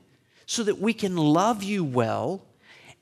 so 0.45 0.65
that 0.65 0.81
we 0.81 0.93
can 0.93 1.17
love 1.17 1.63
you 1.63 1.85
well 1.85 2.45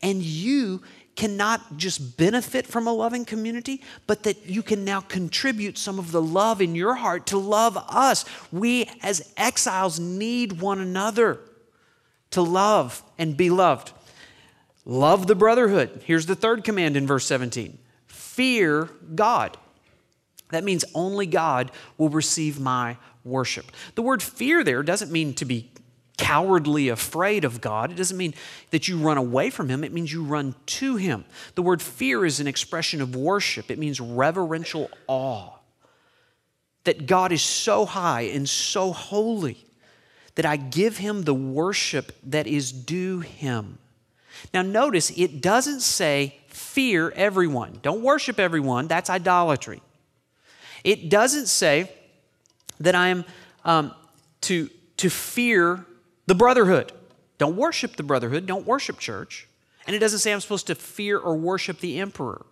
and 0.03 0.23
you 0.23 0.83
cannot 1.19 1.77
just 1.77 2.17
benefit 2.17 2.65
from 2.65 2.87
a 2.87 2.93
loving 2.93 3.25
community, 3.25 3.83
but 4.07 4.23
that 4.23 4.47
you 4.47 4.63
can 4.63 4.85
now 4.85 5.01
contribute 5.01 5.77
some 5.77 5.99
of 5.99 6.13
the 6.13 6.23
love 6.23 6.63
in 6.63 6.77
your 6.77 6.95
heart 6.95 7.27
to 7.27 7.37
love 7.37 7.77
us. 7.77 8.25
We, 8.53 8.89
as 9.03 9.33
exiles, 9.37 9.99
need 9.99 10.61
one 10.61 10.79
another 10.79 11.41
to 12.31 12.41
love 12.41 13.03
and 13.19 13.37
be 13.37 13.51
loved. 13.51 13.91
Love 14.85 15.27
the 15.27 15.35
brotherhood. 15.35 16.03
Here's 16.05 16.27
the 16.27 16.37
third 16.37 16.63
command 16.63 16.97
in 16.97 17.05
verse 17.05 17.27
17 17.27 17.77
fear 18.07 18.89
God. 19.17 19.57
That 20.51 20.63
means 20.63 20.85
only 20.95 21.27
God 21.27 21.73
will 21.99 22.11
receive 22.11 22.61
my 22.61 22.97
worship. 23.25 23.73
The 23.97 24.03
word 24.03 24.23
fear 24.23 24.63
there 24.63 24.85
doesn't 24.85 25.11
mean 25.11 25.35
to 25.35 25.45
be 25.45 25.69
cowardly 26.19 26.89
afraid 26.89 27.45
of 27.45 27.61
God. 27.61 27.91
It 27.91 27.97
doesn't 27.97 28.17
mean 28.17 28.35
that 28.71 28.89
you 28.89 28.99
run 28.99 29.17
away 29.17 29.49
from 29.49 29.69
Him, 29.69 29.85
it 29.85 29.93
means 29.93 30.13
you 30.13 30.25
run 30.25 30.55
to 30.67 30.97
Him. 30.97 31.25
The 31.55 31.63
word 31.63 31.81
fear 31.81 32.27
is 32.27 32.41
an 32.41 32.47
expression 32.47 33.01
of 33.01 33.17
worship, 33.17 33.71
it 33.71 33.79
means 33.79 34.01
reverential 34.01 34.91
awe. 35.07 35.53
That 36.85 37.07
God 37.07 37.33
is 37.33 37.43
so 37.43 37.87
high 37.87 38.23
and 38.23 38.49
so 38.49 38.93
holy 38.93 39.65
that 40.35 40.45
I 40.47 40.57
give 40.57 40.99
Him 40.99 41.23
the 41.23 41.35
worship 41.35 42.17
that 42.25 42.47
is 42.47 42.73
due 42.73 43.21
Him. 43.21 43.79
Now, 44.53 44.63
notice 44.63 45.11
it 45.11 45.41
doesn't 45.41 45.81
say 45.81 46.39
fear 46.49 47.11
everyone. 47.11 47.79
Don't 47.83 48.03
worship 48.03 48.39
everyone, 48.39 48.89
that's 48.89 49.11
idolatry. 49.11 49.83
It 50.85 51.09
doesn't 51.09 51.47
say 51.47 51.91
that 52.81 52.95
I 52.95 53.09
am 53.09 53.25
um, 53.65 53.95
to, 54.43 54.71
to 54.99 55.11
fear 55.11 55.85
the 56.29 56.35
brotherhood. 56.35 56.93
Don't 57.39 57.57
worship 57.57 57.97
the 57.97 58.03
brotherhood, 58.03 58.47
don't 58.47 58.67
worship 58.67 58.99
church. 58.99 59.49
And 59.87 59.97
it 59.97 59.99
doesn't 60.01 60.19
say 60.19 60.33
I'm 60.33 60.41
supposed 60.41 60.67
to 60.67 60.75
fear 60.75 61.19
or 61.19 61.35
worship 61.35 61.81
the 61.81 61.99
emperor. 61.99 62.45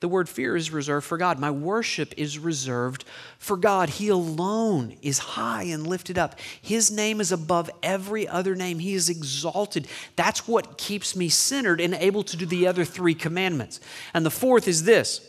The 0.00 0.08
word 0.08 0.28
fear 0.28 0.54
is 0.54 0.70
reserved 0.70 1.06
for 1.06 1.16
God. 1.16 1.38
My 1.38 1.50
worship 1.50 2.12
is 2.18 2.38
reserved 2.38 3.06
for 3.38 3.56
God. 3.56 3.88
He 3.88 4.08
alone 4.08 4.98
is 5.00 5.18
high 5.18 5.62
and 5.62 5.86
lifted 5.86 6.18
up. 6.18 6.38
His 6.60 6.90
name 6.90 7.18
is 7.18 7.32
above 7.32 7.70
every 7.82 8.28
other 8.28 8.54
name. 8.54 8.78
He 8.78 8.92
is 8.92 9.08
exalted. 9.08 9.88
That's 10.16 10.46
what 10.46 10.76
keeps 10.76 11.16
me 11.16 11.30
centered 11.30 11.80
and 11.80 11.94
able 11.94 12.24
to 12.24 12.36
do 12.36 12.44
the 12.44 12.66
other 12.66 12.84
three 12.84 13.14
commandments. 13.14 13.80
And 14.12 14.26
the 14.26 14.30
fourth 14.30 14.68
is 14.68 14.84
this 14.84 15.26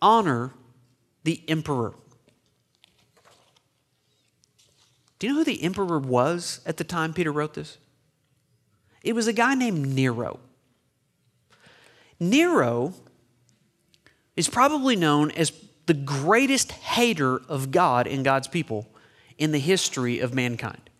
honor 0.00 0.52
the 1.24 1.42
emperor. 1.48 1.94
Do 5.18 5.26
you 5.26 5.32
know 5.32 5.38
who 5.40 5.44
the 5.44 5.62
emperor 5.62 5.98
was 5.98 6.60
at 6.64 6.76
the 6.76 6.84
time 6.84 7.12
Peter 7.12 7.32
wrote 7.32 7.54
this? 7.54 7.78
It 9.02 9.14
was 9.14 9.26
a 9.26 9.32
guy 9.32 9.54
named 9.54 9.94
Nero. 9.94 10.38
Nero 12.20 12.94
is 14.36 14.48
probably 14.48 14.96
known 14.96 15.30
as 15.32 15.52
the 15.86 15.94
greatest 15.94 16.72
hater 16.72 17.38
of 17.48 17.70
God 17.70 18.06
and 18.06 18.24
God's 18.24 18.48
people 18.48 18.86
in 19.38 19.52
the 19.52 19.58
history 19.58 20.18
of 20.18 20.34
mankind. 20.34 20.90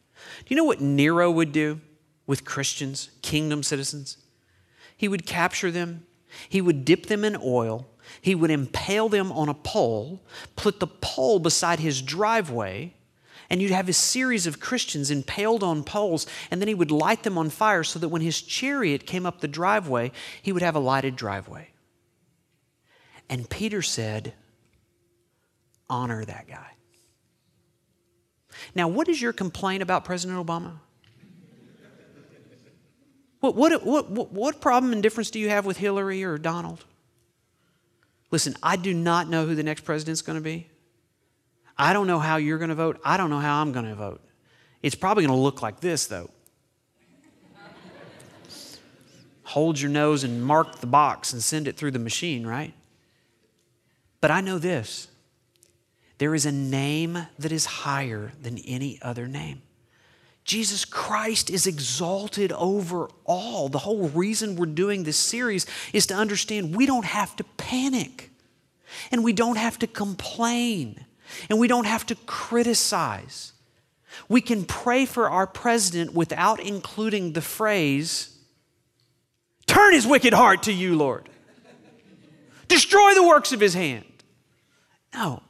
Do 0.40 0.46
you 0.48 0.56
know 0.56 0.64
what 0.64 0.80
Nero 0.80 1.30
would 1.30 1.52
do 1.52 1.80
with 2.26 2.44
Christians, 2.44 3.10
kingdom 3.22 3.62
citizens? 3.62 4.16
He 4.96 5.08
would 5.08 5.26
capture 5.26 5.70
them, 5.70 6.06
he 6.48 6.60
would 6.60 6.84
dip 6.84 7.06
them 7.06 7.24
in 7.24 7.36
oil, 7.42 7.88
he 8.20 8.34
would 8.34 8.50
impale 8.50 9.08
them 9.08 9.30
on 9.30 9.48
a 9.48 9.54
pole, 9.54 10.24
put 10.56 10.80
the 10.80 10.86
pole 10.86 11.38
beside 11.38 11.78
his 11.80 12.02
driveway, 12.02 12.94
and 13.50 13.62
you'd 13.62 13.70
have 13.70 13.88
a 13.88 13.94
series 13.94 14.46
of 14.46 14.60
Christians 14.60 15.10
impaled 15.10 15.62
on 15.62 15.82
poles, 15.82 16.26
and 16.50 16.60
then 16.60 16.68
he 16.68 16.74
would 16.74 16.90
light 16.90 17.22
them 17.22 17.38
on 17.38 17.50
fire 17.50 17.82
so 17.82 17.98
that 17.98 18.08
when 18.08 18.22
his 18.22 18.42
chariot 18.42 19.06
came 19.06 19.24
up 19.24 19.40
the 19.40 19.48
driveway, 19.48 20.12
he 20.42 20.52
would 20.52 20.62
have 20.62 20.76
a 20.76 20.80
lighted 20.80 21.16
driveway. 21.16 21.68
And 23.28 23.48
Peter 23.48 23.82
said, 23.82 24.34
Honor 25.90 26.24
that 26.24 26.46
guy. 26.46 26.72
Now, 28.74 28.88
what 28.88 29.08
is 29.08 29.22
your 29.22 29.32
complaint 29.32 29.82
about 29.82 30.04
President 30.04 30.44
Obama? 30.44 30.80
What, 33.40 33.54
what, 33.54 33.86
what, 33.86 34.32
what 34.32 34.60
problem 34.60 34.92
and 34.92 35.02
difference 35.02 35.30
do 35.30 35.38
you 35.38 35.48
have 35.48 35.64
with 35.64 35.76
Hillary 35.76 36.24
or 36.24 36.38
Donald? 36.38 36.84
Listen, 38.30 38.56
I 38.62 38.76
do 38.76 38.92
not 38.92 39.28
know 39.28 39.46
who 39.46 39.54
the 39.54 39.62
next 39.62 39.82
president's 39.82 40.22
going 40.22 40.36
to 40.36 40.42
be. 40.42 40.68
I 41.78 41.92
don't 41.92 42.06
know 42.06 42.18
how 42.18 42.36
you're 42.36 42.58
going 42.58 42.70
to 42.70 42.74
vote. 42.74 43.00
I 43.04 43.16
don't 43.16 43.30
know 43.30 43.38
how 43.38 43.60
I'm 43.60 43.72
going 43.72 43.86
to 43.86 43.94
vote. 43.94 44.20
It's 44.82 44.94
probably 44.94 45.24
going 45.24 45.36
to 45.36 45.42
look 45.42 45.62
like 45.62 45.80
this, 45.80 46.06
though. 46.06 46.30
Hold 49.44 49.80
your 49.80 49.90
nose 49.90 50.24
and 50.24 50.42
mark 50.42 50.80
the 50.80 50.86
box 50.86 51.32
and 51.32 51.42
send 51.42 51.68
it 51.68 51.76
through 51.76 51.92
the 51.92 51.98
machine, 51.98 52.46
right? 52.46 52.74
But 54.20 54.30
I 54.30 54.40
know 54.40 54.58
this 54.58 55.08
there 56.18 56.34
is 56.34 56.44
a 56.44 56.52
name 56.52 57.26
that 57.38 57.52
is 57.52 57.64
higher 57.64 58.32
than 58.42 58.58
any 58.58 58.98
other 59.00 59.26
name. 59.26 59.62
Jesus 60.44 60.84
Christ 60.84 61.48
is 61.48 61.66
exalted 61.66 62.52
over 62.52 63.08
all. 63.24 63.68
The 63.68 63.78
whole 63.78 64.08
reason 64.08 64.56
we're 64.56 64.66
doing 64.66 65.04
this 65.04 65.16
series 65.16 65.66
is 65.92 66.06
to 66.06 66.14
understand 66.14 66.74
we 66.74 66.86
don't 66.86 67.04
have 67.04 67.36
to 67.36 67.44
panic 67.44 68.30
and 69.10 69.22
we 69.22 69.32
don't 69.32 69.56
have 69.56 69.78
to 69.80 69.86
complain 69.86 71.04
and 71.48 71.58
we 71.58 71.68
don't 71.68 71.86
have 71.86 72.06
to 72.06 72.14
criticize. 72.26 73.52
We 74.28 74.40
can 74.40 74.64
pray 74.64 75.06
for 75.06 75.28
our 75.28 75.46
president 75.46 76.14
without 76.14 76.60
including 76.60 77.32
the 77.32 77.42
phrase, 77.42 78.34
Turn 79.68 79.92
his 79.92 80.06
wicked 80.06 80.32
heart 80.32 80.64
to 80.64 80.72
you, 80.72 80.96
Lord. 80.96 81.28
Destroy 82.68 83.14
the 83.14 83.22
works 83.22 83.52
of 83.52 83.60
his 83.60 83.74
hand. 83.74 84.04
No. 85.14 85.42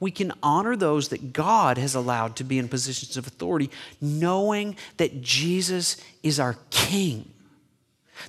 We 0.00 0.10
can 0.10 0.32
honor 0.42 0.74
those 0.74 1.08
that 1.08 1.32
God 1.32 1.78
has 1.78 1.94
allowed 1.94 2.36
to 2.36 2.44
be 2.44 2.58
in 2.58 2.68
positions 2.68 3.16
of 3.16 3.26
authority, 3.26 3.70
knowing 4.00 4.76
that 4.96 5.22
Jesus 5.22 5.96
is 6.22 6.40
our 6.40 6.56
King. 6.70 7.30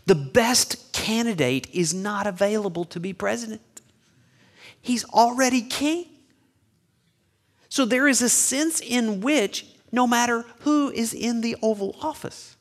The 0.06 0.16
best 0.16 0.94
candidate 0.94 1.68
is 1.74 1.94
not 1.94 2.28
available 2.28 2.86
to 2.86 3.00
be 3.00 3.14
president. 3.14 3.62
He's 4.82 5.06
already 5.06 5.62
king. 5.62 6.06
So 7.78 7.86
there 7.86 8.08
is 8.08 8.24
a 8.24 8.30
sense 8.30 8.82
in 8.82 9.22
which, 9.22 9.68
no 9.92 10.08
matter 10.08 10.46
who 10.62 10.90
is 10.90 11.14
in 11.14 11.42
the 11.42 11.56
Oval 11.62 11.96
Office, 12.02 12.58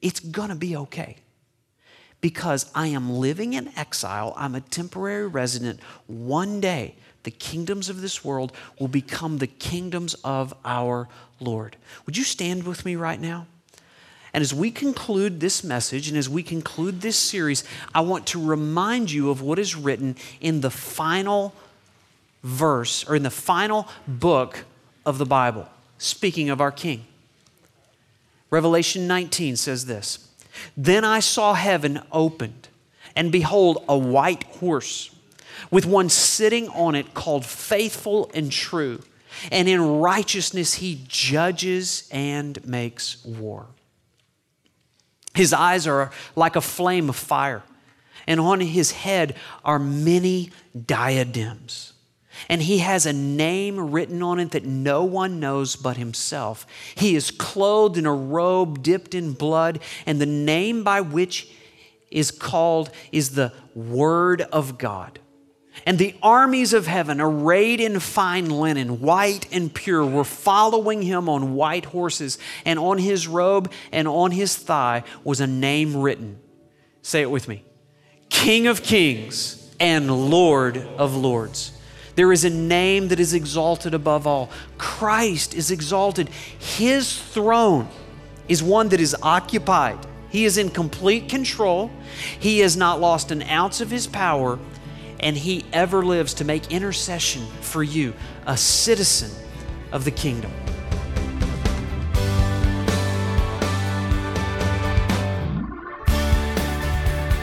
it's 0.00 0.20
going 0.20 0.50
to 0.50 0.54
be 0.54 0.76
okay. 0.76 1.16
Because 2.20 2.70
I 2.72 2.86
am 2.86 3.10
living 3.10 3.54
in 3.54 3.76
exile, 3.76 4.32
I'm 4.36 4.54
a 4.54 4.60
temporary 4.60 5.26
resident. 5.26 5.80
One 6.06 6.60
day, 6.60 6.94
the 7.24 7.32
kingdoms 7.32 7.88
of 7.88 8.00
this 8.00 8.24
world 8.24 8.52
will 8.78 8.86
become 8.86 9.38
the 9.38 9.48
kingdoms 9.48 10.14
of 10.22 10.54
our 10.64 11.08
Lord. 11.40 11.76
Would 12.06 12.16
you 12.16 12.22
stand 12.22 12.62
with 12.62 12.84
me 12.84 12.94
right 12.94 13.20
now? 13.20 13.48
And 14.32 14.40
as 14.40 14.54
we 14.54 14.70
conclude 14.70 15.40
this 15.40 15.64
message 15.64 16.06
and 16.06 16.16
as 16.16 16.28
we 16.28 16.44
conclude 16.44 17.00
this 17.00 17.16
series, 17.16 17.64
I 17.92 18.02
want 18.02 18.28
to 18.28 18.40
remind 18.40 19.10
you 19.10 19.30
of 19.30 19.42
what 19.42 19.58
is 19.58 19.74
written 19.74 20.14
in 20.40 20.60
the 20.60 20.70
final 20.70 21.56
verse 22.42 23.04
or 23.08 23.16
in 23.16 23.22
the 23.22 23.30
final 23.30 23.88
book 24.06 24.64
of 25.04 25.18
the 25.18 25.26
Bible, 25.26 25.68
speaking 25.98 26.50
of 26.50 26.60
our 26.60 26.72
King. 26.72 27.06
Revelation 28.50 29.06
19 29.06 29.56
says 29.56 29.86
this 29.86 30.28
Then 30.76 31.04
I 31.04 31.20
saw 31.20 31.54
heaven 31.54 32.00
opened, 32.12 32.68
and 33.14 33.30
behold, 33.30 33.84
a 33.88 33.96
white 33.96 34.44
horse, 34.44 35.14
with 35.70 35.86
one 35.86 36.08
sitting 36.08 36.68
on 36.70 36.94
it 36.94 37.14
called 37.14 37.44
Faithful 37.44 38.30
and 38.34 38.50
True. 38.50 39.02
And 39.52 39.68
in 39.68 40.00
righteousness 40.00 40.74
he 40.74 41.04
judges 41.06 42.08
and 42.10 42.64
makes 42.66 43.24
war. 43.24 43.66
His 45.34 45.52
eyes 45.52 45.86
are 45.86 46.10
like 46.34 46.56
a 46.56 46.60
flame 46.60 47.08
of 47.08 47.16
fire, 47.16 47.62
and 48.26 48.40
on 48.40 48.60
his 48.60 48.90
head 48.90 49.36
are 49.64 49.78
many 49.78 50.50
diadems. 50.86 51.92
And 52.48 52.62
he 52.62 52.78
has 52.78 53.06
a 53.06 53.12
name 53.12 53.92
written 53.92 54.22
on 54.22 54.38
it 54.40 54.52
that 54.52 54.64
no 54.64 55.04
one 55.04 55.40
knows 55.40 55.76
but 55.76 55.96
himself. 55.96 56.66
He 56.94 57.14
is 57.14 57.30
clothed 57.30 57.96
in 57.96 58.06
a 58.06 58.14
robe 58.14 58.82
dipped 58.82 59.14
in 59.14 59.32
blood, 59.32 59.80
and 60.06 60.20
the 60.20 60.26
name 60.26 60.82
by 60.82 61.00
which 61.00 61.48
is 62.10 62.30
called 62.30 62.90
is 63.12 63.30
the 63.30 63.52
Word 63.74 64.42
of 64.42 64.78
God. 64.78 65.20
And 65.86 65.98
the 65.98 66.14
armies 66.22 66.72
of 66.72 66.86
heaven, 66.86 67.20
arrayed 67.20 67.80
in 67.80 68.00
fine 68.00 68.50
linen, 68.50 69.00
white 69.00 69.46
and 69.52 69.72
pure, 69.72 70.04
were 70.04 70.24
following 70.24 71.02
him 71.02 71.28
on 71.28 71.54
white 71.54 71.86
horses, 71.86 72.38
and 72.64 72.78
on 72.78 72.98
his 72.98 73.26
robe 73.26 73.72
and 73.92 74.06
on 74.06 74.32
his 74.32 74.56
thigh 74.56 75.04
was 75.24 75.40
a 75.40 75.46
name 75.46 75.96
written. 75.96 76.38
Say 77.02 77.22
it 77.22 77.30
with 77.30 77.48
me 77.48 77.64
King 78.28 78.66
of 78.66 78.82
Kings 78.82 79.72
and 79.78 80.30
Lord 80.30 80.76
of 80.76 81.16
Lords. 81.16 81.72
There 82.16 82.32
is 82.32 82.44
a 82.44 82.50
name 82.50 83.08
that 83.08 83.20
is 83.20 83.34
exalted 83.34 83.94
above 83.94 84.26
all. 84.26 84.50
Christ 84.78 85.54
is 85.54 85.70
exalted. 85.70 86.28
His 86.58 87.20
throne 87.20 87.88
is 88.48 88.62
one 88.62 88.88
that 88.88 89.00
is 89.00 89.16
occupied. 89.22 89.98
He 90.30 90.44
is 90.44 90.58
in 90.58 90.70
complete 90.70 91.28
control. 91.28 91.90
He 92.38 92.60
has 92.60 92.76
not 92.76 93.00
lost 93.00 93.30
an 93.30 93.42
ounce 93.42 93.80
of 93.80 93.90
his 93.90 94.06
power, 94.06 94.58
and 95.18 95.36
he 95.36 95.64
ever 95.72 96.04
lives 96.04 96.34
to 96.34 96.44
make 96.44 96.70
intercession 96.70 97.46
for 97.60 97.82
you, 97.82 98.14
a 98.46 98.56
citizen 98.56 99.30
of 99.92 100.04
the 100.04 100.10
kingdom. 100.10 100.52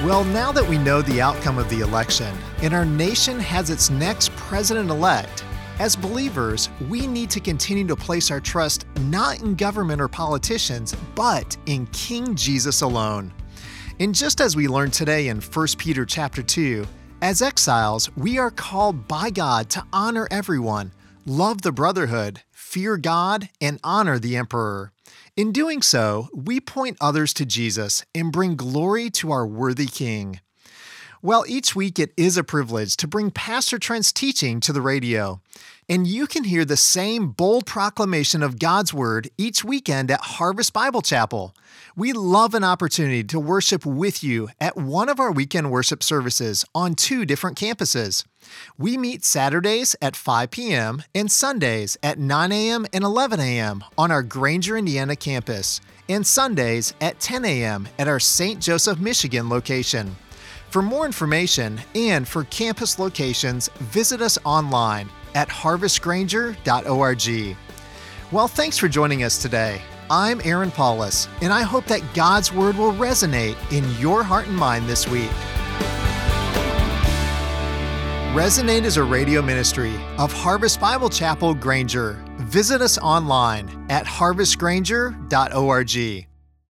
Well, 0.08 0.24
now 0.24 0.54
that 0.54 0.66
we 0.66 0.78
know 0.78 1.02
the 1.02 1.20
outcome 1.20 1.58
of 1.58 1.70
the 1.70 1.82
election 1.82 2.34
and 2.62 2.74
our 2.74 2.86
nation 2.86 3.42
has 3.42 3.70
its 3.70 3.90
next 3.90 4.34
president 4.38 4.90
elect, 4.90 5.44
as 5.80 5.98
believers, 5.98 6.70
we 6.88 7.06
need 7.06 7.30
to 7.32 7.42
continue 7.42 7.86
to 7.88 7.96
place 7.98 8.32
our 8.32 8.40
trust 8.40 8.86
not 9.02 9.42
in 9.42 9.56
government 9.56 10.00
or 10.00 10.08
politicians, 10.08 10.96
but 11.14 11.58
in 11.66 11.88
King 11.88 12.36
Jesus 12.36 12.84
alone. 12.84 13.34
And 14.00 14.16
just 14.16 14.40
as 14.40 14.56
we 14.56 14.70
learned 14.70 14.94
today 14.94 15.28
in 15.28 15.42
1 15.42 15.68
Peter 15.78 16.06
chapter 16.06 16.42
2, 16.42 16.88
as 17.22 17.42
exiles, 17.42 18.10
we 18.16 18.38
are 18.38 18.50
called 18.50 19.10
by 19.10 19.30
God 19.30 19.70
to 19.72 19.84
honor 19.92 20.26
everyone, 20.32 20.94
love 21.26 21.64
the 21.64 21.74
brotherhood, 21.74 22.44
fear 22.52 22.96
God, 22.96 23.50
and 23.60 23.78
honor 23.84 24.20
the 24.20 24.38
emperor. 24.38 24.94
In 25.38 25.52
doing 25.52 25.84
so, 25.84 26.30
we 26.34 26.60
point 26.60 26.98
others 27.00 27.32
to 27.36 27.46
Jesus 27.46 28.04
and 28.16 28.32
bring 28.32 28.56
glory 28.56 29.12
to 29.12 29.32
our 29.32 29.46
worthy 29.46 29.86
King. 29.86 30.40
Well, 31.24 31.46
each 31.48 31.76
week 31.76 31.98
it 31.98 32.14
is 32.16 32.38
a 32.38 32.44
privilege 32.44 32.96
to 32.98 33.08
bring 33.08 33.32
Pastor 33.32 33.80
Trent's 33.80 34.12
teaching 34.12 34.60
to 34.60 34.72
the 34.72 34.82
radio. 34.82 35.42
And 35.90 36.06
you 36.06 36.28
can 36.28 36.44
hear 36.44 36.64
the 36.64 36.78
same 36.78 37.30
bold 37.30 37.66
proclamation 37.66 38.44
of 38.44 38.60
God's 38.60 38.94
Word 38.94 39.30
each 39.36 39.64
weekend 39.64 40.12
at 40.12 40.22
Harvest 40.22 40.74
Bible 40.74 41.02
Chapel. 41.02 41.56
We 41.96 42.14
love 42.14 42.54
an 42.54 42.64
opportunity 42.64 43.24
to 43.24 43.40
worship 43.40 43.84
with 43.84 44.24
you 44.24 44.50
at 44.62 44.78
one 44.78 45.10
of 45.10 45.20
our 45.20 45.32
weekend 45.32 45.72
worship 45.72 46.04
services 46.04 46.64
on 46.76 46.94
two 46.94 47.26
different 47.26 47.58
campuses. 47.58 48.24
We 48.78 48.96
meet 48.96 49.26
Saturdays 49.26 49.96
at 50.02 50.16
5 50.16 50.52
p.m. 50.52 51.02
and 51.16 51.32
Sundays 51.32 51.98
at 52.04 52.20
9 52.20 52.52
a.m. 52.52 52.86
and 52.94 53.04
11 53.04 53.40
a.m. 53.40 53.84
on 53.98 54.12
our 54.12 54.22
Granger, 54.22 54.78
Indiana 54.78 55.16
campus, 55.16 55.82
and 56.08 56.28
Sundays 56.28 56.94
at 57.02 57.20
10 57.20 57.44
a.m. 57.44 57.88
at 57.98 58.08
our 58.08 58.20
St. 58.20 58.62
Joseph, 58.62 59.00
Michigan 59.00 59.50
location. 59.50 60.16
For 60.70 60.82
more 60.82 61.06
information 61.06 61.80
and 61.96 62.28
for 62.28 62.44
campus 62.46 63.00
locations, 63.00 63.70
visit 63.80 64.22
us 64.22 64.38
online 64.44 65.10
at 65.34 65.48
harvestgranger.org. 65.48 67.58
Well, 68.32 68.48
thanks 68.48 68.78
for 68.78 68.88
joining 68.90 69.24
us 69.24 69.42
today. 69.42 69.82
I'm 70.10 70.42
Aaron 70.44 70.72
Paulus, 70.72 71.28
and 71.42 71.54
I 71.54 71.64
hope 71.64 71.86
that 71.86 72.02
God's 72.14 72.54
Word 72.54 72.78
will 72.78 72.94
resonate 72.94 73.58
in 73.72 73.90
your 74.00 74.24
heart 74.24 74.48
and 74.48 74.56
mind 74.56 74.88
this 74.88 75.08
week. 75.08 75.30
Resonate 78.34 78.84
is 78.84 78.98
a 78.98 79.04
radio 79.04 79.42
ministry 79.42 79.94
of 80.18 80.32
Harvest 80.32 80.80
Bible 80.80 81.10
Chapel 81.10 81.54
Granger. 81.54 82.24
Visit 82.38 82.82
us 82.82 82.98
online 82.98 83.86
at 83.90 84.06
harvestgranger.org. 84.06 86.28